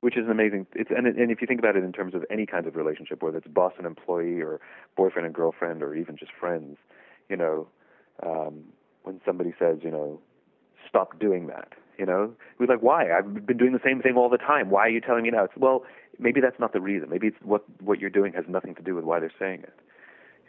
which 0.00 0.16
is 0.16 0.24
an 0.24 0.30
amazing. 0.30 0.66
It's 0.74 0.90
and 0.90 1.06
and 1.06 1.30
if 1.30 1.40
you 1.40 1.46
think 1.46 1.60
about 1.60 1.76
it 1.76 1.84
in 1.84 1.92
terms 1.92 2.14
of 2.14 2.24
any 2.30 2.46
kind 2.46 2.66
of 2.66 2.76
relationship, 2.76 3.22
whether 3.22 3.38
it's 3.38 3.46
boss 3.46 3.72
and 3.76 3.86
employee 3.86 4.40
or 4.40 4.60
boyfriend 4.96 5.26
and 5.26 5.34
girlfriend 5.34 5.82
or 5.82 5.94
even 5.94 6.16
just 6.16 6.32
friends, 6.32 6.78
you 7.28 7.36
know, 7.36 7.68
um, 8.22 8.64
when 9.02 9.20
somebody 9.26 9.52
says, 9.58 9.78
you 9.82 9.90
know, 9.90 10.20
stop 10.88 11.18
doing 11.20 11.48
that, 11.48 11.68
you 11.98 12.06
know, 12.06 12.32
we're 12.58 12.66
like, 12.66 12.82
why? 12.82 13.12
I've 13.12 13.46
been 13.46 13.58
doing 13.58 13.72
the 13.72 13.80
same 13.84 14.00
thing 14.00 14.16
all 14.16 14.30
the 14.30 14.38
time. 14.38 14.70
Why 14.70 14.86
are 14.86 14.90
you 14.90 15.02
telling 15.02 15.24
me 15.24 15.30
now? 15.30 15.44
It's 15.44 15.56
well, 15.56 15.84
maybe 16.18 16.40
that's 16.40 16.58
not 16.58 16.72
the 16.72 16.80
reason. 16.80 17.10
Maybe 17.10 17.26
it's 17.26 17.36
what 17.42 17.64
what 17.80 18.00
you're 18.00 18.10
doing 18.10 18.32
has 18.32 18.46
nothing 18.48 18.74
to 18.76 18.82
do 18.82 18.94
with 18.94 19.04
why 19.04 19.20
they're 19.20 19.32
saying 19.38 19.64
it 19.64 19.74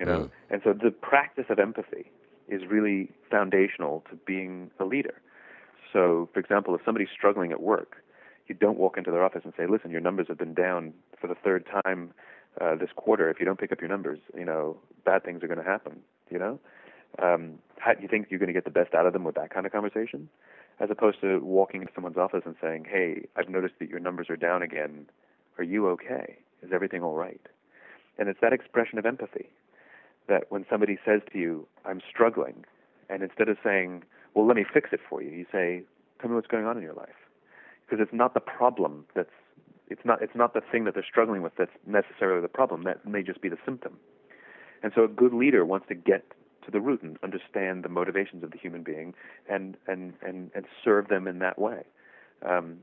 you 0.02 0.08
know. 0.08 0.20
Mm. 0.20 0.32
And 0.50 0.62
so 0.64 0.74
the 0.74 0.92
practice 0.92 1.46
of 1.50 1.60
empathy 1.60 2.12
is 2.50 2.64
really 2.68 3.10
foundational 3.30 4.04
to 4.10 4.16
being 4.26 4.72
a 4.80 4.84
leader. 4.86 5.22
So, 5.94 6.28
for 6.34 6.40
example, 6.40 6.74
if 6.76 6.82
somebody's 6.84 7.10
struggling 7.16 7.52
at 7.52 7.62
work, 7.62 7.98
you 8.48 8.56
don't 8.56 8.78
walk 8.78 8.98
into 8.98 9.12
their 9.12 9.24
office 9.24 9.42
and 9.46 9.54
say, 9.56 9.68
"Listen, 9.68 9.92
your 9.92 10.02
numbers 10.02 10.28
have 10.28 10.38
been 10.38 10.56
down 10.56 10.94
for 11.20 11.28
the 11.28 11.36
third 11.36 11.66
time 11.86 12.14
uh, 12.60 12.76
this 12.76 12.90
quarter. 12.96 13.30
If 13.30 13.40
you 13.40 13.46
don't 13.46 13.60
pick 13.60 13.72
up 13.72 13.80
your 13.80 13.90
numbers, 13.90 14.20
you 14.36 14.44
know, 14.44 14.76
bad 15.06 15.24
things 15.24 15.44
are 15.44 15.48
going 15.48 15.64
to 15.64 15.70
happen." 15.70 16.02
You 16.30 16.40
know, 16.40 16.60
um, 17.22 17.60
how 17.78 17.94
do 17.94 18.02
you 18.02 18.08
think 18.08 18.28
you're 18.30 18.40
going 18.40 18.48
to 18.48 18.54
get 18.54 18.66
the 18.66 18.72
best 18.72 18.94
out 18.96 19.06
of 19.06 19.14
them 19.14 19.24
with 19.24 19.36
that 19.36 19.52
kind 19.54 19.66
of 19.66 19.72
conversation, 19.72 20.30
as 20.80 20.90
opposed 20.90 21.22
to 21.22 21.40
walking 21.40 21.82
into 21.82 21.94
someone's 21.94 22.18
office 22.18 22.42
and 22.46 22.56
saying, 22.60 22.86
"Hey, 22.90 23.28
I've 23.36 23.50
noticed 23.50 23.76
that 23.80 23.90
your 23.90 24.00
numbers 24.00 24.30
are 24.30 24.38
down 24.38 24.64
again. 24.64 25.06
Are 25.60 25.64
you 25.64 25.88
okay? 25.90 26.38
Is 26.64 26.72
everything 26.74 27.04
all 27.04 27.16
right?" 27.16 27.46
And 28.18 28.28
it's 28.28 28.40
that 28.42 28.54
expression 28.54 28.98
of 28.98 29.06
empathy 29.06 29.50
that 30.32 30.46
when 30.50 30.66
somebody 30.70 30.98
says 31.06 31.20
to 31.34 31.38
you, 31.38 31.68
I'm 31.86 32.02
struggling, 32.10 32.64
and 33.10 33.22
instead 33.22 33.50
of 33.50 33.58
saying, 33.62 34.04
well, 34.34 34.48
let 34.48 34.56
me 34.56 34.64
fix 34.74 34.90
it 34.94 35.02
for 35.10 35.22
you, 35.22 35.30
you 35.30 35.46
say, 35.52 35.84
tell 36.22 36.30
me 36.30 36.36
what's 36.36 36.48
going 36.48 36.66
on 36.66 36.78
in 36.78 36.84
your 36.84 36.94
life. 36.94 37.20
Because 37.86 38.02
it's 38.02 38.14
not 38.14 38.34
the 38.34 38.40
problem 38.40 39.06
that's, 39.14 39.36
it's 39.90 40.06
not, 40.06 40.22
it's 40.22 40.36
not 40.36 40.54
the 40.54 40.62
thing 40.72 40.86
that 40.86 40.94
they're 40.94 41.04
struggling 41.04 41.42
with 41.42 41.52
that's 41.58 41.76
necessarily 41.86 42.42
the 42.42 42.48
problem. 42.48 42.84
That 42.84 43.06
may 43.06 43.24
just 43.24 43.42
be 43.42 43.50
the 43.50 43.58
symptom. 43.66 43.98
And 44.82 44.94
so 44.96 45.04
a 45.04 45.10
good 45.10 45.34
leader 45.34 45.66
wants 45.66 45.88
to 45.90 45.96
get 45.96 46.24
to 46.64 46.72
the 46.72 46.80
root 46.80 47.02
and 47.02 47.18
understand 47.24 47.84
the 47.84 47.90
motivations 47.90 48.42
of 48.42 48.52
the 48.52 48.58
human 48.58 48.84
being 48.84 49.14
and, 49.50 49.76
and, 49.88 50.14
and, 50.26 50.50
and 50.56 50.66
serve 50.86 51.10
them 51.10 51.28
in 51.28 51.40
that 51.40 51.60
way. 51.60 51.84
Um, 52.48 52.78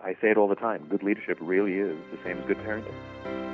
I 0.00 0.12
say 0.12 0.30
it 0.30 0.36
all 0.36 0.48
the 0.48 0.54
time. 0.54 0.86
Good 0.88 1.02
leadership 1.02 1.38
really 1.40 1.74
is 1.74 1.96
the 2.12 2.18
same 2.24 2.38
as 2.38 2.46
good 2.46 2.58
parenting. 2.58 3.53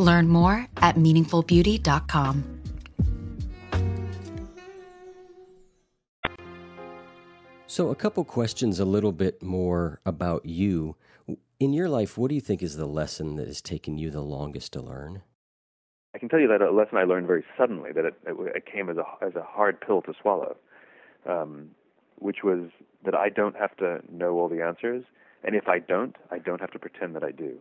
Learn 0.00 0.28
more 0.28 0.66
at 0.78 0.96
meaningfulbeauty.com. 0.96 2.44
So, 7.66 7.90
a 7.90 7.94
couple 7.94 8.24
questions 8.24 8.80
a 8.80 8.84
little 8.84 9.12
bit 9.12 9.42
more 9.42 10.00
about 10.04 10.44
you. 10.44 10.96
In 11.60 11.72
your 11.72 11.88
life, 11.88 12.18
what 12.18 12.30
do 12.30 12.34
you 12.34 12.40
think 12.40 12.64
is 12.64 12.76
the 12.76 12.86
lesson 12.86 13.36
that 13.36 13.46
has 13.46 13.60
taken 13.60 13.96
you 13.96 14.10
the 14.10 14.22
longest 14.22 14.72
to 14.72 14.80
learn? 14.80 15.22
I 16.12 16.18
can 16.18 16.28
tell 16.28 16.40
you 16.40 16.48
that 16.48 16.62
a 16.62 16.72
lesson 16.72 16.98
I 16.98 17.04
learned 17.04 17.28
very 17.28 17.44
suddenly, 17.56 17.92
that 17.92 18.04
it, 18.04 18.14
it 18.26 18.66
came 18.66 18.90
as 18.90 18.96
a, 18.96 19.04
as 19.24 19.36
a 19.36 19.42
hard 19.42 19.80
pill 19.80 20.02
to 20.02 20.12
swallow, 20.20 20.56
um, 21.28 21.68
which 22.16 22.38
was 22.42 22.70
that 23.04 23.14
I 23.14 23.28
don't 23.28 23.54
have 23.54 23.76
to 23.76 24.00
know 24.10 24.38
all 24.40 24.48
the 24.48 24.62
answers, 24.62 25.04
and 25.44 25.54
if 25.54 25.68
I 25.68 25.78
don't, 25.78 26.16
I 26.32 26.38
don't 26.38 26.60
have 26.60 26.72
to 26.72 26.78
pretend 26.78 27.14
that 27.14 27.22
I 27.22 27.30
do 27.30 27.60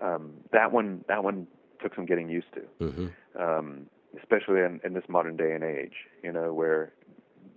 um, 0.00 0.32
that 0.52 0.72
one 0.72 1.04
that 1.08 1.24
one 1.24 1.46
took 1.82 1.94
some 1.94 2.06
getting 2.06 2.28
used 2.28 2.52
to, 2.54 2.84
mm-hmm. 2.84 3.40
um, 3.40 3.86
especially 4.18 4.60
in, 4.60 4.80
in 4.84 4.94
this 4.94 5.04
modern 5.08 5.36
day 5.36 5.52
and 5.52 5.64
age. 5.64 5.94
You 6.22 6.32
know, 6.32 6.52
where 6.52 6.92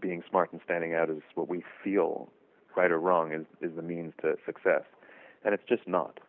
being 0.02 0.24
smart 0.30 0.52
and 0.52 0.62
standing 0.64 0.94
out 0.94 1.10
is 1.10 1.22
what 1.36 1.48
we 1.48 1.64
feel 1.84 2.30
right 2.76 2.92
or 2.92 3.00
wrong 3.00 3.32
is 3.34 3.46
is 3.62 3.76
the 3.76 3.82
means 3.82 4.14
to 4.22 4.36
success, 4.46 4.84
and 5.44 5.54
it's 5.54 5.64
just 5.68 5.88
not. 5.88 6.20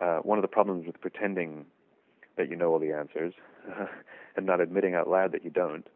Uh, 0.00 0.18
one 0.18 0.38
of 0.38 0.42
the 0.42 0.48
problems 0.48 0.86
with 0.86 1.00
pretending 1.00 1.64
that 2.36 2.50
you 2.50 2.56
know 2.56 2.70
all 2.70 2.78
the 2.78 2.92
answers 2.92 3.34
uh, 3.68 3.86
and 4.36 4.46
not 4.46 4.60
admitting 4.60 4.94
out 4.94 5.08
loud 5.08 5.32
that 5.32 5.44
you 5.44 5.50
don't 5.50 5.88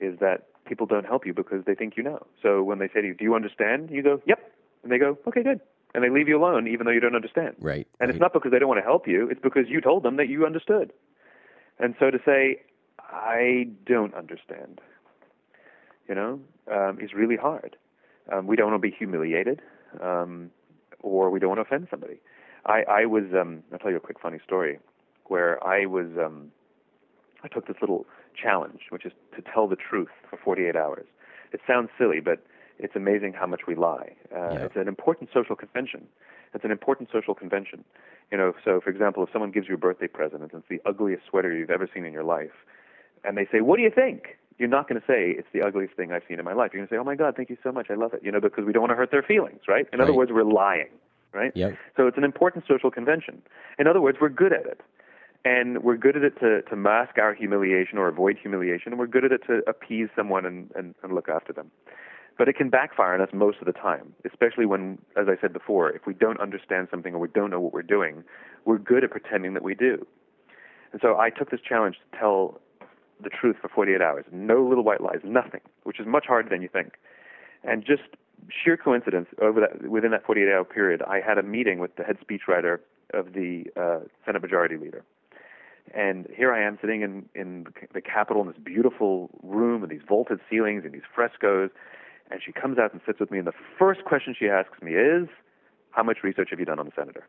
is 0.00 0.18
that 0.20 0.46
people 0.64 0.86
don't 0.86 1.06
help 1.06 1.26
you 1.26 1.34
because 1.34 1.64
they 1.66 1.74
think 1.74 1.96
you 1.96 2.02
know. 2.02 2.24
So 2.42 2.62
when 2.62 2.78
they 2.78 2.88
say 2.88 3.00
to 3.00 3.06
you, 3.06 3.14
"Do 3.14 3.24
you 3.24 3.34
understand?" 3.34 3.90
you 3.90 4.02
go, 4.02 4.20
"Yep," 4.26 4.52
and 4.82 4.92
they 4.92 4.98
go, 4.98 5.18
"Okay, 5.26 5.42
good." 5.42 5.60
And 5.94 6.04
they 6.04 6.10
leave 6.10 6.28
you 6.28 6.38
alone 6.38 6.68
even 6.68 6.86
though 6.86 6.92
you 6.92 7.00
don't 7.00 7.16
understand. 7.16 7.56
Right. 7.60 7.86
And 8.00 8.08
right. 8.08 8.10
it's 8.10 8.20
not 8.20 8.32
because 8.32 8.52
they 8.52 8.58
don't 8.58 8.68
want 8.68 8.80
to 8.80 8.84
help 8.84 9.06
you, 9.06 9.28
it's 9.30 9.40
because 9.40 9.64
you 9.68 9.80
told 9.80 10.02
them 10.02 10.16
that 10.16 10.28
you 10.28 10.46
understood. 10.46 10.92
And 11.78 11.94
so 11.98 12.10
to 12.10 12.18
say, 12.24 12.62
I 12.98 13.68
don't 13.86 14.14
understand, 14.14 14.80
you 16.08 16.14
know, 16.14 16.40
um, 16.70 16.98
is 17.00 17.14
really 17.14 17.36
hard. 17.36 17.76
Um, 18.32 18.46
we 18.46 18.56
don't 18.56 18.70
want 18.70 18.82
to 18.82 18.88
be 18.88 18.94
humiliated, 18.94 19.62
um, 20.02 20.50
or 21.00 21.30
we 21.30 21.40
don't 21.40 21.48
want 21.48 21.58
to 21.58 21.62
offend 21.62 21.88
somebody. 21.90 22.20
I, 22.66 22.82
I 22.82 23.06
was. 23.06 23.24
Um, 23.38 23.62
I'll 23.72 23.78
tell 23.78 23.90
you 23.90 23.96
a 23.96 24.00
quick 24.00 24.20
funny 24.20 24.38
story, 24.44 24.78
where 25.26 25.64
I 25.66 25.86
was. 25.86 26.06
Um, 26.22 26.52
I 27.42 27.48
took 27.48 27.66
this 27.66 27.76
little 27.80 28.04
challenge, 28.40 28.80
which 28.90 29.06
is 29.06 29.12
to 29.36 29.42
tell 29.42 29.68
the 29.68 29.76
truth 29.76 30.08
for 30.28 30.38
48 30.44 30.76
hours. 30.76 31.06
It 31.52 31.60
sounds 31.66 31.88
silly, 31.96 32.20
but 32.20 32.44
it's 32.78 32.96
amazing 32.96 33.32
how 33.32 33.46
much 33.46 33.62
we 33.66 33.74
lie. 33.74 34.12
Uh, 34.34 34.52
Yeah. 34.52 34.64
It's 34.64 34.76
an 34.76 34.88
important 34.88 35.30
social 35.32 35.56
convention. 35.56 36.06
It's 36.54 36.64
an 36.64 36.70
important 36.70 37.10
social 37.12 37.34
convention. 37.34 37.84
You 38.30 38.38
know, 38.38 38.54
so 38.64 38.80
for 38.80 38.90
example, 38.90 39.22
if 39.22 39.30
someone 39.32 39.50
gives 39.50 39.68
you 39.68 39.74
a 39.74 39.78
birthday 39.78 40.06
present 40.06 40.42
and 40.42 40.52
it's 40.52 40.68
the 40.68 40.80
ugliest 40.88 41.24
sweater 41.28 41.54
you've 41.54 41.70
ever 41.70 41.88
seen 41.92 42.04
in 42.04 42.12
your 42.12 42.24
life, 42.24 42.52
and 43.24 43.36
they 43.36 43.46
say, 43.50 43.60
"What 43.60 43.76
do 43.76 43.82
you 43.82 43.90
think?" 43.90 44.38
You're 44.58 44.68
not 44.68 44.88
going 44.88 45.00
to 45.00 45.06
say 45.06 45.30
it's 45.30 45.46
the 45.52 45.62
ugliest 45.62 45.94
thing 45.94 46.10
I've 46.12 46.24
seen 46.26 46.40
in 46.40 46.44
my 46.44 46.52
life. 46.52 46.72
You're 46.72 46.80
going 46.80 46.88
to 46.88 46.94
say, 46.94 46.98
"Oh 46.98 47.04
my 47.04 47.14
God, 47.14 47.36
thank 47.36 47.48
you 47.50 47.56
so 47.62 47.70
much. 47.70 47.90
I 47.90 47.94
love 47.94 48.12
it." 48.14 48.20
You 48.24 48.32
know, 48.32 48.40
because 48.40 48.64
we 48.64 48.72
don't 48.72 48.82
want 48.82 48.90
to 48.90 48.96
hurt 48.96 49.10
their 49.10 49.22
feelings, 49.22 49.60
right? 49.68 49.86
In 49.92 50.00
other 50.00 50.12
words, 50.12 50.32
we're 50.32 50.42
lying, 50.44 50.88
right? 51.32 51.52
Yep. 51.54 51.76
So 51.96 52.06
it's 52.06 52.16
an 52.18 52.24
important 52.24 52.64
social 52.66 52.90
convention. 52.90 53.42
In 53.78 53.86
other 53.86 54.00
words, 54.00 54.18
we're 54.20 54.28
good 54.28 54.52
at 54.52 54.66
it. 54.66 54.80
And 55.44 55.84
we're 55.84 55.96
good 55.96 56.16
at 56.16 56.24
it 56.24 56.38
to, 56.40 56.62
to 56.62 56.76
mask 56.76 57.16
our 57.18 57.32
humiliation 57.32 57.96
or 57.96 58.08
avoid 58.08 58.36
humiliation, 58.36 58.92
and 58.92 58.98
we're 58.98 59.06
good 59.06 59.24
at 59.24 59.32
it 59.32 59.42
to 59.46 59.62
appease 59.68 60.08
someone 60.16 60.44
and, 60.44 60.70
and, 60.74 60.94
and 61.02 61.14
look 61.14 61.28
after 61.28 61.52
them. 61.52 61.70
But 62.38 62.48
it 62.48 62.56
can 62.56 62.70
backfire 62.70 63.14
on 63.14 63.20
us 63.20 63.30
most 63.32 63.58
of 63.60 63.66
the 63.66 63.72
time, 63.72 64.14
especially 64.24 64.64
when, 64.64 64.98
as 65.16 65.26
I 65.28 65.38
said 65.40 65.52
before, 65.52 65.90
if 65.90 66.06
we 66.06 66.14
don't 66.14 66.40
understand 66.40 66.86
something 66.90 67.12
or 67.14 67.18
we 67.18 67.28
don't 67.28 67.50
know 67.50 67.60
what 67.60 67.72
we're 67.72 67.82
doing, 67.82 68.22
we're 68.64 68.78
good 68.78 69.02
at 69.02 69.10
pretending 69.10 69.54
that 69.54 69.64
we 69.64 69.74
do. 69.74 70.06
And 70.92 71.00
so 71.02 71.18
I 71.18 71.30
took 71.30 71.50
this 71.50 71.60
challenge 71.60 71.96
to 71.96 72.18
tell 72.18 72.60
the 73.22 73.28
truth 73.28 73.56
for 73.60 73.68
48 73.68 74.00
hours. 74.00 74.24
No 74.30 74.62
little 74.62 74.84
white 74.84 75.00
lies, 75.00 75.18
nothing, 75.24 75.60
which 75.82 75.98
is 75.98 76.06
much 76.06 76.26
harder 76.26 76.48
than 76.48 76.62
you 76.62 76.68
think. 76.68 76.94
And 77.64 77.84
just 77.84 78.02
sheer 78.48 78.76
coincidence, 78.76 79.26
over 79.42 79.60
that, 79.60 79.88
within 79.88 80.12
that 80.12 80.24
48 80.24 80.48
hour 80.48 80.64
period, 80.64 81.02
I 81.02 81.20
had 81.20 81.38
a 81.38 81.42
meeting 81.42 81.80
with 81.80 81.96
the 81.96 82.04
head 82.04 82.18
speechwriter 82.24 82.78
of 83.12 83.32
the 83.32 83.64
uh, 83.76 84.00
Senate 84.24 84.42
Majority 84.42 84.76
Leader. 84.76 85.04
And 85.94 86.26
here 86.34 86.52
I 86.52 86.62
am 86.62 86.78
sitting 86.80 87.02
in, 87.02 87.28
in 87.34 87.66
the 87.94 88.00
Capitol 88.00 88.42
in 88.42 88.48
this 88.48 88.58
beautiful 88.62 89.30
room 89.42 89.80
with 89.80 89.90
these 89.90 90.02
vaulted 90.06 90.38
ceilings 90.50 90.84
and 90.84 90.92
these 90.92 91.02
frescoes. 91.14 91.70
And 92.30 92.40
she 92.44 92.52
comes 92.52 92.78
out 92.78 92.92
and 92.92 93.00
sits 93.06 93.20
with 93.20 93.30
me, 93.30 93.38
and 93.38 93.46
the 93.46 93.54
first 93.78 94.04
question 94.04 94.34
she 94.38 94.48
asks 94.48 94.82
me 94.82 94.92
is, 94.92 95.28
How 95.90 96.02
much 96.02 96.18
research 96.22 96.48
have 96.50 96.58
you 96.58 96.66
done 96.66 96.78
on 96.78 96.86
the 96.86 96.92
senator? 96.96 97.26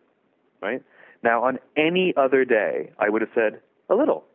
Right? 0.62 0.84
Now, 1.24 1.44
on 1.44 1.60
any 1.78 2.14
other 2.18 2.46
day, 2.46 2.92
I 3.00 3.10
would 3.10 3.22
have 3.22 3.32
said, 3.34 3.62
A 3.90 3.96
little. 3.96 4.26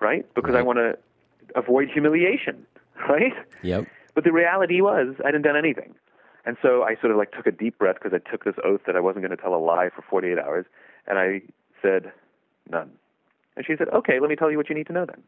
Right? 0.00 0.32
Because 0.34 0.54
I 0.54 0.62
want 0.62 0.78
to 0.78 0.98
avoid 1.56 1.88
humiliation. 1.92 2.66
Right? 3.08 3.32
Yep. 3.62 3.86
But 4.16 4.24
the 4.24 4.32
reality 4.32 4.80
was, 4.80 5.14
I 5.22 5.28
hadn't 5.28 5.42
done 5.42 5.56
anything. 5.56 5.94
And 6.44 6.56
so 6.60 6.82
I 6.82 6.96
sort 7.00 7.12
of 7.12 7.16
like 7.16 7.30
took 7.30 7.46
a 7.46 7.52
deep 7.52 7.78
breath 7.78 7.94
because 8.02 8.12
I 8.12 8.28
took 8.28 8.44
this 8.44 8.56
oath 8.64 8.80
that 8.86 8.96
I 8.96 9.00
wasn't 9.00 9.24
going 9.24 9.36
to 9.36 9.40
tell 9.40 9.54
a 9.54 9.62
lie 9.62 9.88
for 9.94 10.02
48 10.02 10.36
hours. 10.36 10.66
And 11.06 11.16
I 11.16 11.42
said, 11.80 12.10
none. 12.68 12.90
And 13.56 13.64
she 13.64 13.74
said, 13.78 13.88
okay, 13.90 14.18
let 14.18 14.30
me 14.30 14.34
tell 14.34 14.50
you 14.50 14.56
what 14.56 14.68
you 14.68 14.74
need 14.74 14.88
to 14.88 14.92
know 14.92 15.06
then. 15.06 15.22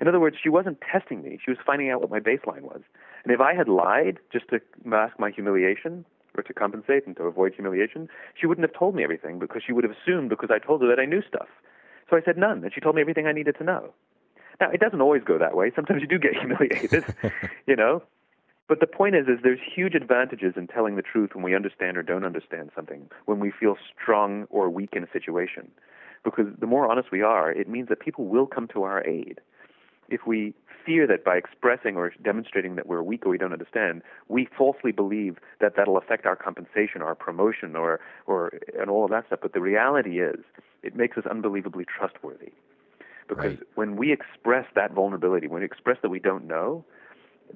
In 0.00 0.08
other 0.08 0.20
words, 0.20 0.36
she 0.42 0.48
wasn't 0.48 0.78
testing 0.80 1.22
me. 1.22 1.38
She 1.44 1.50
was 1.50 1.58
finding 1.64 1.90
out 1.90 2.00
what 2.00 2.10
my 2.10 2.20
baseline 2.20 2.62
was. 2.62 2.80
And 3.24 3.32
if 3.32 3.40
I 3.40 3.54
had 3.54 3.68
lied 3.68 4.18
just 4.32 4.48
to 4.48 4.60
mask 4.84 5.18
my 5.18 5.30
humiliation 5.30 6.04
or 6.36 6.42
to 6.42 6.52
compensate 6.52 7.06
and 7.06 7.16
to 7.16 7.24
avoid 7.24 7.54
humiliation, 7.54 8.08
she 8.38 8.46
wouldn't 8.46 8.66
have 8.66 8.76
told 8.76 8.94
me 8.94 9.04
everything 9.04 9.38
because 9.38 9.62
she 9.64 9.72
would 9.72 9.84
have 9.84 9.92
assumed 9.92 10.28
because 10.30 10.50
I 10.52 10.58
told 10.58 10.82
her 10.82 10.88
that 10.88 10.98
I 10.98 11.04
knew 11.04 11.22
stuff. 11.26 11.48
So 12.10 12.16
I 12.16 12.22
said 12.22 12.36
none, 12.36 12.62
and 12.64 12.72
she 12.74 12.80
told 12.80 12.94
me 12.94 13.00
everything 13.00 13.26
I 13.26 13.32
needed 13.32 13.56
to 13.58 13.64
know. 13.64 13.94
Now, 14.60 14.70
it 14.70 14.80
doesn't 14.80 15.00
always 15.00 15.22
go 15.24 15.38
that 15.38 15.56
way. 15.56 15.72
Sometimes 15.74 16.02
you 16.02 16.08
do 16.08 16.18
get 16.18 16.34
humiliated, 16.40 17.04
you 17.66 17.76
know. 17.76 18.02
But 18.68 18.80
the 18.80 18.86
point 18.86 19.16
is, 19.16 19.26
is 19.26 19.38
there's 19.42 19.58
huge 19.74 19.94
advantages 19.94 20.54
in 20.56 20.66
telling 20.66 20.96
the 20.96 21.02
truth 21.02 21.30
when 21.34 21.44
we 21.44 21.54
understand 21.54 21.96
or 21.96 22.02
don't 22.02 22.24
understand 22.24 22.70
something, 22.74 23.08
when 23.26 23.38
we 23.38 23.50
feel 23.50 23.76
strong 24.00 24.46
or 24.50 24.70
weak 24.70 24.90
in 24.92 25.02
a 25.04 25.10
situation. 25.12 25.70
Because 26.24 26.46
the 26.58 26.66
more 26.66 26.90
honest 26.90 27.10
we 27.10 27.22
are, 27.22 27.50
it 27.50 27.68
means 27.68 27.88
that 27.88 28.00
people 28.00 28.26
will 28.26 28.46
come 28.46 28.68
to 28.68 28.84
our 28.84 29.04
aid. 29.06 29.40
If 30.12 30.26
we 30.26 30.54
fear 30.84 31.06
that 31.06 31.24
by 31.24 31.36
expressing 31.36 31.96
or 31.96 32.12
demonstrating 32.22 32.76
that 32.76 32.86
we're 32.86 33.02
weak 33.02 33.24
or 33.24 33.30
we 33.30 33.38
don't 33.38 33.52
understand, 33.52 34.02
we 34.28 34.48
falsely 34.56 34.92
believe 34.92 35.38
that 35.60 35.74
that'll 35.76 35.96
affect 35.96 36.26
our 36.26 36.36
compensation, 36.36 37.02
our 37.02 37.14
promotion, 37.14 37.76
or, 37.76 38.00
or 38.26 38.52
and 38.78 38.90
all 38.90 39.04
of 39.04 39.10
that 39.10 39.26
stuff. 39.26 39.38
But 39.40 39.54
the 39.54 39.60
reality 39.60 40.20
is, 40.20 40.40
it 40.82 40.94
makes 40.94 41.16
us 41.16 41.24
unbelievably 41.24 41.86
trustworthy. 41.86 42.52
Because 43.28 43.56
Right. 43.56 43.58
when 43.76 43.96
we 43.96 44.12
express 44.12 44.66
that 44.74 44.92
vulnerability, 44.92 45.46
when 45.46 45.60
we 45.60 45.66
express 45.66 45.96
that 46.02 46.10
we 46.10 46.18
don't 46.18 46.46
know, 46.46 46.84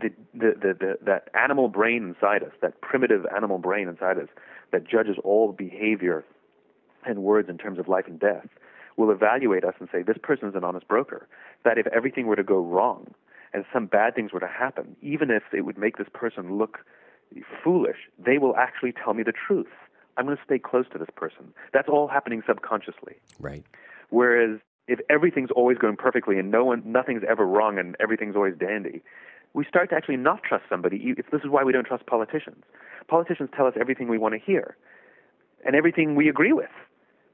the, 0.01 0.11
the, 0.33 0.55
the, 0.61 0.75
the, 0.79 0.99
that 1.03 1.29
animal 1.35 1.69
brain 1.69 2.14
inside 2.14 2.42
us, 2.42 2.53
that 2.62 2.81
primitive 2.81 3.27
animal 3.35 3.59
brain 3.59 3.88
inside 3.88 4.19
us 4.19 4.29
that 4.73 4.85
judges 4.85 5.16
all 5.25 5.53
behavior 5.53 6.25
and 7.05 7.23
words 7.23 7.49
in 7.49 7.59
terms 7.59 7.79
of 7.79 7.88
life 7.88 8.07
and 8.07 8.19
death, 8.19 8.49
will 8.97 9.11
evaluate 9.11 9.65
us 9.65 9.75
and 9.79 9.89
say, 9.93 10.03
this 10.03 10.17
person's 10.23 10.55
an 10.55 10.65
honest 10.65 10.89
broker. 10.89 11.29
That 11.65 11.79
if 11.79 11.87
everything 11.89 12.27
were 12.27 12.37
to 12.37 12.43
go 12.43 12.59
wrong 12.59 13.15
and 13.53 13.65
some 13.73 13.87
bad 13.87 14.15
things 14.15 14.33
were 14.33 14.41
to 14.41 14.49
happen, 14.49 14.97
even 15.03 15.31
if 15.31 15.43
it 15.53 15.63
would 15.63 15.79
make 15.79 15.97
this 15.97 16.09
person 16.13 16.59
look 16.59 16.79
foolish, 17.63 17.97
they 18.19 18.39
will 18.39 18.57
actually 18.57 18.93
tell 18.93 19.15
me 19.15 19.23
the 19.23 19.33
truth. 19.33 19.67
I'm 20.17 20.25
going 20.25 20.37
to 20.37 20.43
stay 20.45 20.59
close 20.59 20.87
to 20.93 20.99
this 20.99 21.09
person. 21.15 21.53
That's 21.73 21.89
all 21.89 22.09
happening 22.09 22.43
subconsciously. 22.47 23.17
Right. 23.39 23.65
Whereas 24.11 24.61
if 24.89 25.01
everything's 25.11 25.51
always 25.51 25.79
going 25.79 25.97
perfectly 25.97 26.39
and 26.39 26.51
no 26.51 26.65
one, 26.65 26.83
nothing's 26.87 27.23
ever 27.29 27.45
wrong 27.45 27.79
and 27.79 27.97
everything's 28.01 28.37
always 28.37 28.55
dandy, 28.59 29.03
we 29.53 29.65
start 29.69 29.91
to 29.91 29.97
actually 29.97 30.17
not 30.17 30.43
trust 30.43 30.65
somebody. 30.69 31.15
This 31.15 31.43
is 31.43 31.51
why 31.51 31.65
we 31.65 31.73
don't 31.73 31.87
trust 31.87 32.07
politicians. 32.07 32.63
Politicians 33.09 33.51
tell 33.57 33.67
us 33.67 33.75
everything 33.79 34.09
we 34.09 34.19
want 34.19 34.35
to 34.35 34.41
hear 34.41 34.77
and 35.65 35.75
everything 35.75 36.15
we 36.15 36.29
agree 36.29 36.53
with. 36.53 36.71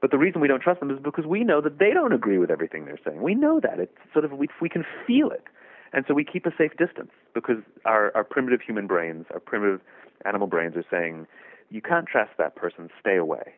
But 0.03 0.11
the 0.11 0.17
reason 0.17 0.41
we 0.41 0.49
don't 0.49 0.59
trust 0.61 0.81
them 0.81 0.91
is 0.91 0.99
because 1.01 1.25
we 1.25 1.45
know 1.45 1.61
that 1.61 1.79
they 1.79 1.91
don't 1.93 2.11
agree 2.11 2.37
with 2.37 2.51
everything 2.51 2.83
they're 2.83 2.99
saying. 3.05 3.21
We 3.21 3.35
know 3.35 3.61
that. 3.61 3.79
It's 3.79 3.95
sort 4.11 4.25
of 4.25 4.33
we, 4.33 4.49
we 4.59 4.67
can 4.67 4.83
feel 5.07 5.29
it. 5.29 5.45
And 5.93 6.03
so 6.05 6.13
we 6.13 6.25
keep 6.25 6.45
a 6.45 6.51
safe 6.57 6.71
distance 6.77 7.11
because 7.33 7.59
our, 7.85 8.11
our 8.13 8.25
primitive 8.25 8.59
human 8.59 8.85
brains, 8.85 9.27
our 9.31 9.39
primitive 9.39 9.79
animal 10.25 10.47
brains 10.47 10.75
are 10.75 10.83
saying, 10.91 11.25
you 11.69 11.81
can't 11.81 12.05
trust 12.05 12.31
that 12.37 12.53
person, 12.53 12.89
stay 12.99 13.15
away. 13.15 13.53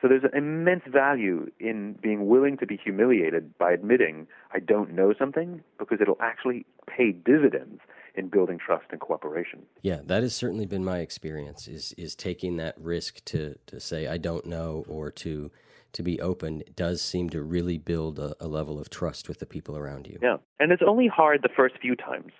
So 0.00 0.06
there's 0.06 0.22
an 0.22 0.38
immense 0.38 0.84
value 0.86 1.50
in 1.58 1.94
being 2.00 2.28
willing 2.28 2.56
to 2.58 2.66
be 2.66 2.76
humiliated 2.76 3.58
by 3.58 3.72
admitting 3.72 4.28
I 4.54 4.60
don't 4.60 4.92
know 4.92 5.14
something 5.18 5.64
because 5.80 5.98
it'll 6.00 6.20
actually 6.20 6.64
pay 6.86 7.10
dividends 7.10 7.80
in 8.16 8.28
building 8.28 8.58
trust 8.58 8.86
and 8.90 9.00
cooperation. 9.00 9.62
Yeah, 9.82 10.00
that 10.04 10.22
has 10.22 10.34
certainly 10.34 10.66
been 10.66 10.84
my 10.84 10.98
experience. 10.98 11.68
Is 11.68 11.92
is 11.96 12.14
taking 12.14 12.56
that 12.56 12.74
risk 12.78 13.24
to 13.26 13.56
to 13.66 13.80
say 13.80 14.06
I 14.06 14.18
don't 14.18 14.46
know 14.46 14.84
or 14.88 15.10
to 15.12 15.50
to 15.96 16.02
be 16.02 16.20
open 16.20 16.62
does 16.74 17.00
seem 17.00 17.30
to 17.30 17.42
really 17.42 17.78
build 17.78 18.18
a, 18.18 18.34
a 18.38 18.46
level 18.46 18.78
of 18.78 18.90
trust 18.90 19.28
with 19.28 19.38
the 19.38 19.46
people 19.46 19.76
around 19.76 20.06
you. 20.06 20.18
Yeah. 20.20 20.36
And 20.60 20.70
it's 20.70 20.82
only 20.86 21.08
hard 21.08 21.40
the 21.42 21.48
first 21.48 21.76
few 21.80 21.96
times. 21.96 22.32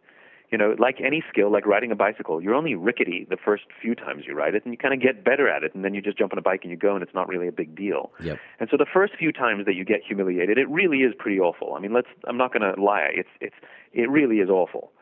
You 0.52 0.58
know, 0.58 0.76
like 0.78 1.00
any 1.04 1.24
skill, 1.28 1.50
like 1.50 1.66
riding 1.66 1.90
a 1.90 1.96
bicycle, 1.96 2.40
you're 2.40 2.54
only 2.54 2.76
rickety 2.76 3.26
the 3.28 3.36
first 3.36 3.64
few 3.82 3.96
times 3.96 4.24
you 4.28 4.34
ride 4.36 4.54
it, 4.54 4.64
and 4.64 4.72
you 4.72 4.78
kind 4.78 4.94
of 4.94 5.02
get 5.02 5.24
better 5.24 5.48
at 5.48 5.64
it, 5.64 5.74
and 5.74 5.84
then 5.84 5.92
you 5.92 6.00
just 6.00 6.16
jump 6.16 6.32
on 6.32 6.38
a 6.38 6.42
bike 6.42 6.60
and 6.62 6.70
you 6.70 6.76
go, 6.76 6.94
and 6.94 7.02
it's 7.02 7.14
not 7.14 7.26
really 7.26 7.48
a 7.48 7.52
big 7.52 7.74
deal. 7.74 8.12
Yep. 8.22 8.38
And 8.60 8.68
so 8.70 8.76
the 8.76 8.86
first 8.86 9.14
few 9.18 9.32
times 9.32 9.66
that 9.66 9.74
you 9.74 9.84
get 9.84 10.02
humiliated, 10.06 10.56
it 10.56 10.68
really 10.68 10.98
is 10.98 11.14
pretty 11.18 11.40
awful. 11.40 11.74
I 11.74 11.80
mean, 11.80 11.92
let's 11.92 12.06
I'm 12.28 12.36
not 12.36 12.52
going 12.52 12.62
to 12.62 12.80
lie. 12.80 13.08
It's 13.12 13.28
it's 13.40 13.56
it 13.92 14.08
really 14.08 14.36
is 14.36 14.48
awful. 14.48 14.92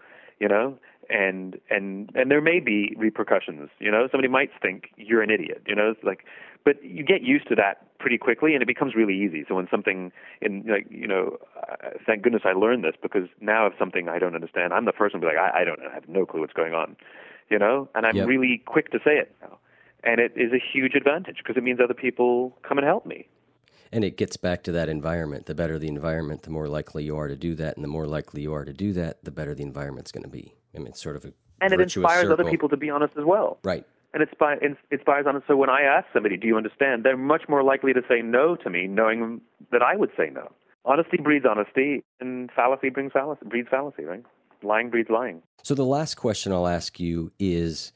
You 0.40 0.48
know? 0.48 0.78
And 1.10 1.60
and 1.70 2.10
and 2.14 2.30
there 2.30 2.40
may 2.40 2.60
be 2.60 2.94
repercussions, 2.96 3.68
you 3.78 3.90
know? 3.90 4.08
Somebody 4.10 4.28
might 4.28 4.50
think 4.60 4.88
you're 4.96 5.22
an 5.22 5.30
idiot, 5.30 5.62
you 5.66 5.74
know? 5.74 5.90
It's 5.90 6.02
like 6.02 6.24
but 6.64 6.82
you 6.82 7.04
get 7.04 7.22
used 7.22 7.46
to 7.48 7.54
that 7.56 7.98
pretty 7.98 8.16
quickly 8.16 8.54
and 8.54 8.62
it 8.62 8.66
becomes 8.66 8.94
really 8.94 9.14
easy. 9.14 9.44
So 9.46 9.54
when 9.54 9.68
something 9.70 10.12
in 10.40 10.64
like, 10.66 10.86
you 10.90 11.06
know, 11.06 11.36
uh, 11.56 11.90
thank 12.06 12.22
goodness 12.22 12.42
I 12.44 12.52
learned 12.52 12.84
this 12.84 12.94
because 13.00 13.28
now 13.40 13.66
if 13.66 13.74
something 13.78 14.08
I 14.08 14.18
don't 14.18 14.34
understand, 14.34 14.72
I'm 14.72 14.86
the 14.86 14.92
first 14.92 15.14
one 15.14 15.20
to 15.20 15.28
be 15.28 15.34
like 15.34 15.38
I, 15.38 15.60
I 15.60 15.64
don't 15.64 15.78
know, 15.80 15.88
I 15.90 15.94
have 15.94 16.08
no 16.08 16.24
clue 16.24 16.40
what's 16.40 16.54
going 16.54 16.72
on. 16.74 16.96
You 17.50 17.58
know? 17.58 17.88
And 17.94 18.06
I'm 18.06 18.16
Yep. 18.16 18.26
really 18.26 18.62
quick 18.64 18.90
to 18.92 18.98
say 18.98 19.16
it 19.18 19.34
now. 19.42 19.58
And 20.02 20.20
it 20.20 20.32
is 20.36 20.52
a 20.52 20.58
huge 20.58 20.94
advantage 20.94 21.38
because 21.38 21.56
it 21.56 21.62
means 21.62 21.80
other 21.82 21.94
people 21.94 22.56
come 22.62 22.78
and 22.78 22.86
help 22.86 23.04
me. 23.06 23.26
And 23.94 24.02
it 24.02 24.16
gets 24.16 24.36
back 24.36 24.64
to 24.64 24.72
that 24.72 24.88
environment. 24.88 25.46
The 25.46 25.54
better 25.54 25.78
the 25.78 25.86
environment, 25.86 26.42
the 26.42 26.50
more 26.50 26.66
likely 26.66 27.04
you 27.04 27.16
are 27.16 27.28
to 27.28 27.36
do 27.36 27.54
that, 27.54 27.76
and 27.76 27.84
the 27.84 27.88
more 27.88 28.08
likely 28.08 28.42
you 28.42 28.52
are 28.52 28.64
to 28.64 28.72
do 28.72 28.92
that, 28.94 29.22
the 29.22 29.30
better 29.30 29.54
the 29.54 29.62
environment's 29.62 30.10
going 30.10 30.24
to 30.24 30.28
be. 30.28 30.56
I 30.74 30.78
mean, 30.78 30.88
it's 30.88 31.00
sort 31.00 31.14
of 31.14 31.24
a 31.24 31.32
and 31.60 31.72
it 31.72 31.80
inspires 31.80 32.28
other 32.28 32.44
people 32.44 32.68
to 32.70 32.76
be 32.76 32.90
honest 32.90 33.14
as 33.16 33.24
well. 33.24 33.58
Right. 33.62 33.86
And 34.12 34.20
it 34.20 34.28
inspires, 34.30 34.58
it 34.62 34.76
inspires 34.90 35.26
honest. 35.28 35.46
So 35.46 35.56
when 35.56 35.70
I 35.70 35.82
ask 35.82 36.06
somebody, 36.12 36.36
"Do 36.36 36.48
you 36.48 36.56
understand?" 36.56 37.04
they're 37.04 37.16
much 37.16 37.42
more 37.48 37.62
likely 37.62 37.92
to 37.92 38.02
say 38.08 38.20
no 38.20 38.56
to 38.56 38.68
me, 38.68 38.88
knowing 38.88 39.40
that 39.70 39.82
I 39.82 39.94
would 39.94 40.10
say 40.16 40.28
no. 40.28 40.50
Honesty 40.84 41.16
breeds 41.16 41.46
honesty, 41.48 42.02
and 42.20 42.50
fallacy 42.50 42.90
brings 42.90 43.12
fallacy, 43.12 43.46
breeds 43.46 43.68
fallacy. 43.68 44.04
Right? 44.04 44.24
Lying 44.62 44.90
breeds 44.90 45.08
lying. 45.08 45.42
So 45.62 45.74
the 45.74 45.84
last 45.84 46.16
question 46.16 46.52
I'll 46.52 46.66
ask 46.66 46.98
you 46.98 47.30
is 47.38 47.92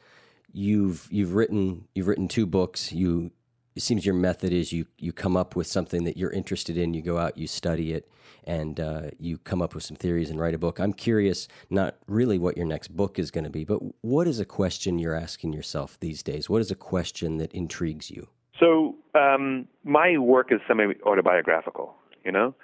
you've 0.52 1.08
you've 1.10 1.34
written 1.34 1.88
you've 1.94 2.06
written 2.06 2.28
two 2.28 2.46
books. 2.46 2.92
You 2.92 3.32
it 3.78 3.82
seems 3.82 4.04
your 4.04 4.16
method 4.16 4.52
is 4.52 4.72
you 4.72 4.86
you 4.98 5.12
come 5.12 5.36
up 5.36 5.54
with 5.54 5.68
something 5.68 6.02
that 6.02 6.16
you're 6.16 6.32
interested 6.32 6.76
in, 6.76 6.94
you 6.94 7.00
go 7.00 7.16
out, 7.16 7.38
you 7.38 7.46
study 7.46 7.92
it, 7.92 8.10
and 8.42 8.80
uh, 8.80 9.02
you 9.20 9.38
come 9.38 9.62
up 9.62 9.72
with 9.72 9.84
some 9.84 9.96
theories 9.96 10.30
and 10.30 10.40
write 10.40 10.52
a 10.52 10.58
book. 10.58 10.80
I'm 10.80 10.92
curious, 10.92 11.46
not 11.70 11.94
really 12.08 12.38
what 12.40 12.56
your 12.56 12.66
next 12.66 12.88
book 12.88 13.20
is 13.20 13.30
going 13.30 13.44
to 13.44 13.50
be, 13.50 13.64
but 13.64 13.78
what 14.00 14.26
is 14.26 14.40
a 14.40 14.44
question 14.44 14.98
you're 14.98 15.14
asking 15.14 15.52
yourself 15.52 15.96
these 16.00 16.24
days? 16.24 16.50
What 16.50 16.60
is 16.60 16.72
a 16.72 16.74
question 16.74 17.38
that 17.38 17.52
intrigues 17.52 18.10
you? 18.10 18.26
So 18.58 18.96
Um, 19.14 19.68
my 19.84 20.18
work 20.18 20.52
is 20.52 20.60
semi 20.66 20.94
autobiographical, 21.06 21.94
you 22.24 22.32
know? 22.32 22.54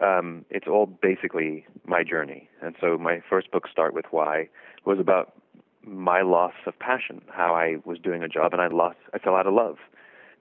Um, 0.00 0.44
it's 0.48 0.66
all 0.66 0.86
basically 0.86 1.66
my 1.84 2.02
journey. 2.02 2.48
And 2.62 2.74
so 2.80 2.96
my 2.98 3.20
first 3.28 3.50
book, 3.50 3.64
Start 3.68 3.94
With 3.94 4.06
Why, 4.10 4.48
was 4.84 4.98
about 4.98 5.34
my 5.84 6.22
loss 6.22 6.54
of 6.66 6.78
passion, 6.78 7.20
how 7.28 7.54
I 7.54 7.76
was 7.84 7.98
doing 7.98 8.22
a 8.22 8.28
job 8.28 8.52
and 8.52 8.62
I 8.62 8.68
lost, 8.68 8.98
I 9.12 9.18
fell 9.18 9.34
out 9.34 9.46
of 9.46 9.54
love. 9.54 9.78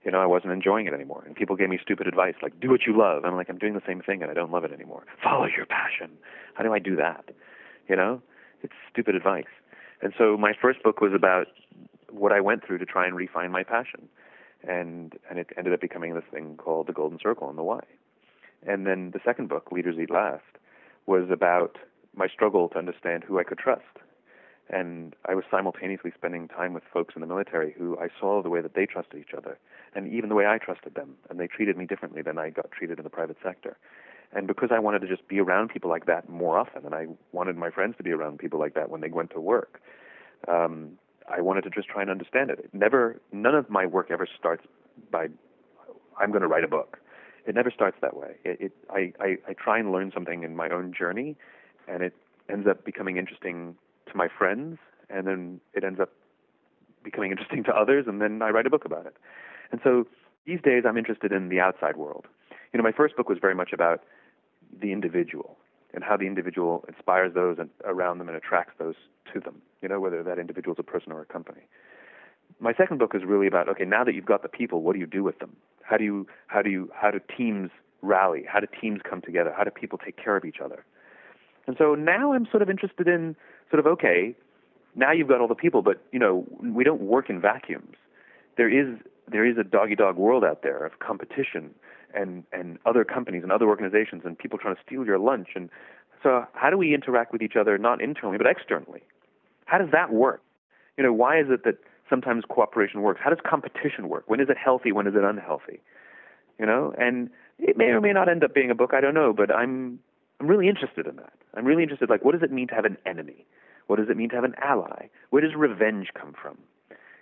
You 0.04 0.12
know, 0.12 0.20
I 0.20 0.26
wasn't 0.26 0.54
enjoying 0.54 0.88
it 0.88 0.94
anymore. 0.94 1.24
And 1.26 1.36
people 1.36 1.56
gave 1.56 1.70
me 1.70 1.80
stupid 1.82 2.08
advice 2.08 2.34
like, 2.42 2.60
do 2.60 2.70
what 2.70 2.82
you 2.88 2.98
love. 2.98 3.24
I'm 3.24 3.36
like, 3.36 3.50
I'm 3.50 3.60
doing 3.60 3.74
the 3.74 3.84
same 3.86 4.02
thing 4.02 4.22
and 4.22 4.32
I 4.32 4.34
don't 4.34 4.52
love 4.52 4.64
it 4.64 4.72
anymore. 4.72 5.06
Follow 5.24 5.46
your 5.46 5.66
passion. 5.66 6.18
How 6.56 6.64
do 6.64 6.74
I 6.74 6.80
do 6.80 6.96
that? 6.96 7.26
You 7.88 7.96
know, 7.96 8.22
it's 8.64 8.74
stupid 8.92 9.16
advice. 9.16 9.52
And 10.02 10.14
so 10.18 10.38
my 10.38 10.54
first 10.60 10.82
book 10.82 11.02
was 11.02 11.14
about 11.14 11.48
what 12.10 12.32
I 12.32 12.42
went 12.42 12.66
through 12.66 12.80
to 12.80 12.86
try 12.86 13.06
and 13.06 13.16
refine 13.16 13.52
my 13.52 13.64
passion 13.64 14.10
and 14.68 15.14
and 15.30 15.40
it 15.40 15.48
ended 15.58 15.74
up 15.74 15.82
becoming 15.82 16.14
this 16.14 16.24
thing 16.32 16.56
called 16.58 16.88
the 16.88 16.94
Golden 16.94 17.20
Circle 17.22 17.50
and 17.50 17.58
the 17.58 17.64
Why. 17.64 17.82
And 18.66 18.86
then 18.86 19.12
the 19.12 19.20
second 19.26 19.50
book, 19.50 19.72
Leaders 19.72 19.98
Eat 20.00 20.12
Last, 20.12 20.44
was 21.08 21.30
about 21.32 21.78
my 22.16 22.28
struggle 22.28 22.70
to 22.70 22.78
understand 22.78 23.24
who 23.24 23.40
I 23.40 23.44
could 23.44 23.58
trust. 23.58 23.82
And 24.72 25.16
I 25.28 25.36
was 25.36 25.44
simultaneously 25.52 26.14
spending 26.16 26.48
time 26.48 26.74
with 26.74 26.84
folks 26.94 27.14
in 27.16 27.22
the 27.22 27.28
military 27.28 27.76
who 27.78 28.00
I 28.00 28.08
saw 28.20 28.42
the 28.42 28.50
way 28.50 28.62
that 28.62 28.74
they 28.74 28.86
trusted 28.86 29.20
each 29.20 29.34
other, 29.38 29.60
and 29.94 30.12
even 30.12 30.30
the 30.30 30.36
way 30.36 30.48
I 30.48 30.58
trusted 30.58 30.96
them, 30.96 31.16
and 31.30 31.40
they 31.40 31.48
treated 31.48 31.76
me 31.76 31.86
differently 31.86 32.22
than 32.22 32.40
I 32.40 32.52
got 32.52 32.72
treated 32.72 32.98
in 32.98 33.04
the 33.04 33.10
private 33.10 33.36
sector. 33.44 33.78
And 34.34 34.48
because 34.48 34.70
I 34.72 34.80
wanted 34.80 35.00
to 35.00 35.10
just 35.10 35.28
be 35.28 35.42
around 35.42 35.72
people 35.72 35.90
like 35.90 36.06
that 36.06 36.30
more 36.30 36.58
often, 36.58 36.86
and 36.86 36.96
I 36.96 37.08
wanted 37.34 37.58
my 37.58 37.70
friends 37.70 37.96
to 37.98 38.04
be 38.04 38.12
around 38.12 38.40
people 38.40 38.60
like 38.60 38.74
that 38.76 38.90
when 38.90 39.02
they 39.02 39.10
went 39.10 39.32
to 39.32 39.42
work, 39.42 39.82
um, 40.48 40.92
I 41.30 41.42
wanted 41.42 41.64
to 41.66 41.70
just 41.70 41.90
try 41.90 42.02
and 42.02 42.10
understand 42.10 42.50
it. 42.50 42.60
it. 42.60 42.70
Never, 42.74 43.20
none 43.34 43.56
of 43.56 43.70
my 43.70 43.86
work 43.86 44.10
ever 44.10 44.26
starts 44.40 44.66
by, 45.12 45.28
I'm 46.18 46.32
going 46.32 46.44
to 46.44 46.48
write 46.48 46.64
a 46.64 46.70
book. 46.70 46.98
It 47.46 47.56
never 47.56 47.72
starts 47.72 47.98
that 48.02 48.16
way. 48.16 48.36
It, 48.46 48.62
it 48.62 48.72
I, 48.90 49.12
I, 49.20 49.38
I 49.50 49.54
try 49.54 49.80
and 49.80 49.92
learn 49.92 50.12
something 50.14 50.44
in 50.44 50.56
my 50.56 50.70
own 50.70 50.94
journey, 50.98 51.36
and 51.90 52.02
it 52.02 52.14
ends 52.48 52.68
up 52.68 52.86
becoming 52.86 53.18
interesting 53.18 53.76
to 54.12 54.18
my 54.18 54.28
friends, 54.28 54.78
and 55.10 55.28
then 55.28 55.60
it 55.74 55.84
ends 55.84 56.00
up 56.00 56.10
becoming 57.04 57.32
interesting 57.32 57.64
to 57.66 57.72
others, 57.74 58.06
and 58.08 58.22
then 58.22 58.42
I 58.42 58.50
write 58.50 58.66
a 58.66 58.70
book 58.70 58.86
about 58.86 59.06
it. 59.06 59.16
And 59.72 59.82
so 59.84 60.06
these 60.46 60.62
days, 60.62 60.84
I'm 60.88 60.98
interested 60.98 61.32
in 61.32 61.50
the 61.50 61.60
outside 61.60 61.98
world. 61.98 62.26
You 62.74 62.78
know, 62.78 62.84
my 62.84 62.92
first 62.92 63.16
book 63.16 63.30
was 63.30 63.38
very 63.40 63.56
much 63.56 63.74
about 63.74 64.04
the 64.80 64.92
individual 64.92 65.58
and 65.94 66.04
how 66.04 66.16
the 66.16 66.26
individual 66.26 66.86
inspires 66.88 67.34
those 67.34 67.58
around 67.84 68.20
them 68.20 68.30
and 68.30 68.38
attracts 68.38 68.74
those 68.80 68.96
to 69.34 69.40
them, 69.40 69.62
you 69.82 69.90
know, 69.90 70.00
whether 70.00 70.24
that 70.24 70.40
individual 70.40 70.74
is 70.74 70.80
a 70.80 70.84
person 70.84 71.12
or 71.12 71.22
a 71.22 71.26
company. 71.26 71.62
My 72.60 72.74
second 72.74 73.00
book 73.00 73.14
is 73.14 73.24
really 73.26 73.48
about 73.48 73.68
okay, 73.70 73.86
now 73.86 74.04
that 74.04 74.14
you've 74.14 74.26
got 74.26 74.42
the 74.42 74.50
people, 74.50 74.82
what 74.82 74.94
do 74.94 75.00
you 75.00 75.06
do 75.06 75.24
with 75.24 75.40
them? 75.40 75.56
How 75.84 75.98
do 75.98 76.04
you 76.04 76.28
how 76.48 76.62
do 76.62 76.70
you 76.70 76.90
how 76.94 77.12
do 77.12 77.20
teams 77.38 77.72
rally? 78.02 78.44
How 78.48 78.60
do 78.60 78.68
teams 78.80 79.02
come 79.08 79.22
together? 79.22 79.54
How 79.56 79.64
do 79.64 79.72
people 79.72 79.98
take 79.98 80.18
care 80.18 80.36
of 80.38 80.46
each 80.46 80.60
other? 80.64 80.86
And 81.72 81.78
so 81.78 81.96
now 81.96 82.34
I'm 82.34 82.46
sort 82.52 82.62
of 82.62 82.70
interested 82.70 83.08
in 83.08 83.34
sort 83.70 83.80
of 83.80 83.88
okay, 83.88 84.36
now 84.94 85.14
you've 85.14 85.30
got 85.30 85.40
all 85.40 85.48
the 85.48 85.56
people, 85.56 85.82
but 85.82 86.04
you 86.12 86.20
know, 86.20 86.46
we 86.62 86.84
don't 86.84 87.00
work 87.00 87.30
in 87.30 87.40
vacuums. 87.40 87.96
There 88.58 88.68
is 88.68 89.00
there 89.32 89.46
is 89.46 89.58
a 89.58 89.64
doggy 89.64 89.96
dog 89.96 90.18
world 90.18 90.44
out 90.44 90.64
there 90.64 90.86
of 90.86 91.00
competition 91.00 91.74
and 92.14 92.44
and 92.52 92.78
other 92.86 93.06
companies 93.06 93.44
and 93.44 93.54
other 93.54 93.70
organizations 93.70 94.24
and 94.26 94.38
people 94.38 94.60
trying 94.60 94.76
to 94.76 94.82
steal 94.86 95.06
your 95.06 95.18
lunch. 95.18 95.48
And 95.56 95.70
so 96.22 96.46
how 96.56 96.70
do 96.70 96.78
we 96.78 96.94
interact 96.94 97.32
with 97.32 97.42
each 97.42 97.56
other 97.56 97.78
not 97.78 98.02
internally 98.02 98.38
but 98.38 98.48
externally? 98.48 99.02
How 99.64 99.78
does 99.78 99.92
that 99.94 100.12
work? 100.12 100.42
You 100.98 101.06
know 101.06 101.14
why 101.14 101.40
is 101.40 101.46
it 101.50 101.64
that 101.64 101.76
sometimes 102.10 102.44
cooperation 102.50 103.02
works? 103.02 103.22
How 103.24 103.30
does 103.30 103.40
competition 103.50 104.10
work? 104.10 104.26
When 104.28 104.42
is 104.42 104.50
it 104.50 104.58
healthy? 104.58 104.92
When 104.92 105.08
is 105.08 105.16
it 105.16 105.24
unhealthy? 105.24 105.80
You 106.60 106.66
know 106.66 106.94
and 107.00 107.30
it 107.60 107.78
may 107.78 107.86
or 107.86 108.02
may 108.02 108.12
not 108.12 108.28
end 108.28 108.44
up 108.44 108.54
being 108.54 108.72
a 108.72 108.76
book. 108.76 108.94
I 108.94 109.00
don't 109.00 109.14
know 109.14 109.32
but 109.32 109.56
i'm 109.56 110.00
i'm 110.42 110.48
really 110.48 110.68
interested 110.68 111.06
in 111.06 111.16
that 111.16 111.34
i'm 111.56 111.66
really 111.66 111.84
interested 111.84 112.10
like 112.10 112.26
what 112.26 112.32
does 112.34 112.42
it 112.42 112.52
mean 112.52 112.68
to 112.68 112.74
have 112.74 112.86
an 112.86 112.98
enemy 113.06 113.46
what 113.88 113.98
does 113.98 114.10
it 114.10 114.18
mean 114.18 114.30
to 114.30 114.36
have 114.36 114.44
an 114.44 114.56
ally 114.58 115.08
where 115.30 115.42
does 115.42 115.54
revenge 115.56 116.10
come 116.20 116.34
from 116.34 116.58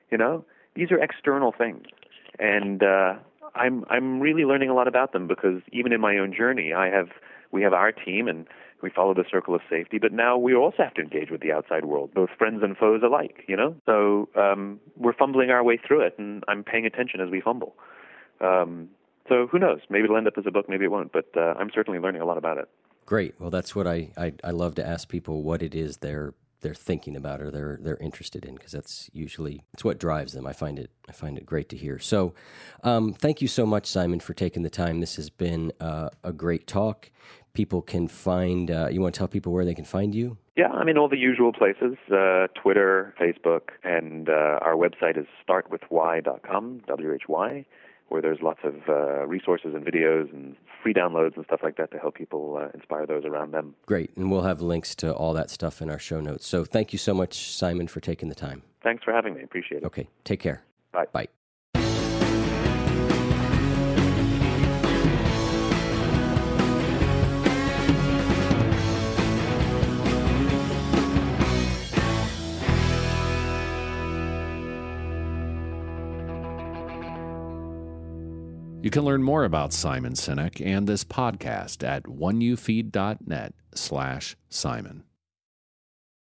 you 0.09 0.17
know 0.17 0.45
these 0.75 0.91
are 0.91 0.97
external 0.97 1.51
things 1.51 1.83
and 2.39 2.81
uh 2.81 3.15
I'm 3.55 3.85
I'm 3.89 4.19
really 4.19 4.43
learning 4.43 4.69
a 4.69 4.73
lot 4.73 4.87
about 4.87 5.13
them 5.13 5.27
because 5.27 5.61
even 5.71 5.91
in 5.91 6.01
my 6.01 6.17
own 6.17 6.33
journey, 6.33 6.73
I 6.73 6.87
have 6.89 7.09
we 7.51 7.61
have 7.63 7.73
our 7.73 7.91
team 7.91 8.27
and 8.27 8.45
we 8.81 8.89
follow 8.89 9.13
the 9.13 9.25
circle 9.29 9.53
of 9.53 9.61
safety, 9.69 9.97
but 9.97 10.13
now 10.13 10.37
we 10.37 10.55
also 10.55 10.77
have 10.83 10.93
to 10.93 11.01
engage 11.01 11.29
with 11.31 11.41
the 11.41 11.51
outside 11.51 11.83
world, 11.85 12.13
both 12.13 12.29
friends 12.37 12.61
and 12.63 12.77
foes 12.77 13.01
alike. 13.03 13.43
You 13.47 13.57
know, 13.57 13.75
so 13.85 14.29
um, 14.39 14.79
we're 14.95 15.13
fumbling 15.13 15.49
our 15.49 15.63
way 15.63 15.77
through 15.77 16.01
it, 16.01 16.15
and 16.17 16.43
I'm 16.47 16.63
paying 16.63 16.85
attention 16.85 17.19
as 17.21 17.29
we 17.29 17.41
fumble. 17.41 17.75
Um, 18.41 18.89
so 19.27 19.47
who 19.47 19.59
knows? 19.59 19.79
Maybe 19.89 20.05
it'll 20.05 20.17
end 20.17 20.27
up 20.27 20.37
as 20.37 20.45
a 20.47 20.51
book, 20.51 20.69
maybe 20.69 20.85
it 20.85 20.91
won't. 20.91 21.11
But 21.11 21.29
uh, 21.35 21.53
I'm 21.59 21.69
certainly 21.73 21.99
learning 21.99 22.21
a 22.21 22.25
lot 22.25 22.37
about 22.37 22.57
it. 22.57 22.69
Great. 23.09 23.33
Well, 23.39 23.49
that's 23.49 23.75
what 23.75 23.87
I, 23.87 24.11
I 24.15 24.33
I 24.43 24.51
love 24.51 24.75
to 24.75 24.85
ask 24.85 25.09
people 25.09 25.41
what 25.41 25.63
it 25.63 25.73
is 25.73 25.97
they're 25.97 26.35
they're 26.61 26.75
thinking 26.75 27.15
about 27.15 27.41
or 27.41 27.49
they're 27.49 27.79
they're 27.81 27.97
interested 27.97 28.45
in 28.45 28.53
because 28.53 28.71
that's 28.71 29.09
usually 29.13 29.63
it's 29.73 29.83
what 29.83 29.97
drives 29.97 30.33
them. 30.33 30.45
I 30.45 30.53
find 30.53 30.77
it 30.77 30.91
I 31.09 31.11
find 31.11 31.35
it 31.35 31.43
great 31.43 31.69
to 31.69 31.75
hear. 31.75 31.97
So, 31.97 32.35
um, 32.83 33.15
thank 33.15 33.41
you 33.41 33.47
so 33.47 33.65
much, 33.65 33.87
Simon, 33.87 34.19
for 34.19 34.35
taking 34.35 34.61
the 34.61 34.69
time. 34.69 34.99
This 34.99 35.15
has 35.15 35.31
been 35.31 35.71
uh, 35.79 36.09
a 36.23 36.31
great 36.31 36.67
talk. 36.67 37.09
People 37.53 37.81
can 37.81 38.07
find. 38.07 38.69
Uh, 38.69 38.89
you 38.91 39.01
want 39.01 39.15
to 39.15 39.17
tell 39.17 39.27
people 39.27 39.53
where 39.53 39.65
they 39.65 39.73
can 39.73 39.85
find 39.85 40.13
you? 40.13 40.37
Yeah, 40.55 40.67
I 40.67 40.83
mean 40.83 40.99
all 40.99 41.09
the 41.09 41.17
usual 41.17 41.51
places: 41.51 41.97
uh, 42.13 42.45
Twitter, 42.61 43.15
Facebook, 43.19 43.69
and 43.83 44.29
uh, 44.29 44.59
our 44.61 44.75
website 44.75 45.17
is 45.17 45.25
startwithwhy.com. 45.43 46.83
W 46.85 47.11
H 47.11 47.23
Y 47.27 47.65
where 48.09 48.21
there's 48.21 48.39
lots 48.41 48.59
of 48.63 48.75
uh, 48.89 49.25
resources 49.27 49.73
and 49.73 49.85
videos 49.85 50.33
and 50.33 50.55
free 50.81 50.93
downloads 50.93 51.35
and 51.35 51.45
stuff 51.45 51.61
like 51.63 51.77
that 51.77 51.91
to 51.91 51.97
help 51.97 52.15
people 52.15 52.57
uh, 52.57 52.69
inspire 52.73 53.05
those 53.05 53.25
around 53.25 53.51
them. 53.51 53.75
Great. 53.85 54.15
And 54.15 54.31
we'll 54.31 54.43
have 54.43 54.61
links 54.61 54.95
to 54.95 55.13
all 55.13 55.33
that 55.33 55.49
stuff 55.49 55.81
in 55.81 55.89
our 55.89 55.99
show 55.99 56.19
notes. 56.19 56.47
So 56.47 56.65
thank 56.65 56.93
you 56.93 56.99
so 56.99 57.13
much, 57.13 57.51
Simon, 57.51 57.87
for 57.87 57.99
taking 57.99 58.29
the 58.29 58.35
time. 58.35 58.63
Thanks 58.83 59.03
for 59.03 59.13
having 59.13 59.33
me. 59.33 59.43
Appreciate 59.43 59.83
it. 59.83 59.85
Okay. 59.85 60.07
Take 60.23 60.39
care. 60.39 60.63
Bye. 60.91 61.05
Bye. 61.11 61.27
You 78.89 78.91
can 78.91 79.05
learn 79.05 79.21
more 79.21 79.43
about 79.43 79.71
Simon 79.71 80.13
Sinek 80.13 80.65
and 80.65 80.87
this 80.87 81.03
podcast 81.03 81.87
at 81.87 82.05
oneyoufeed.net 82.05 83.53
slash 83.75 84.35
Simon. 84.49 85.03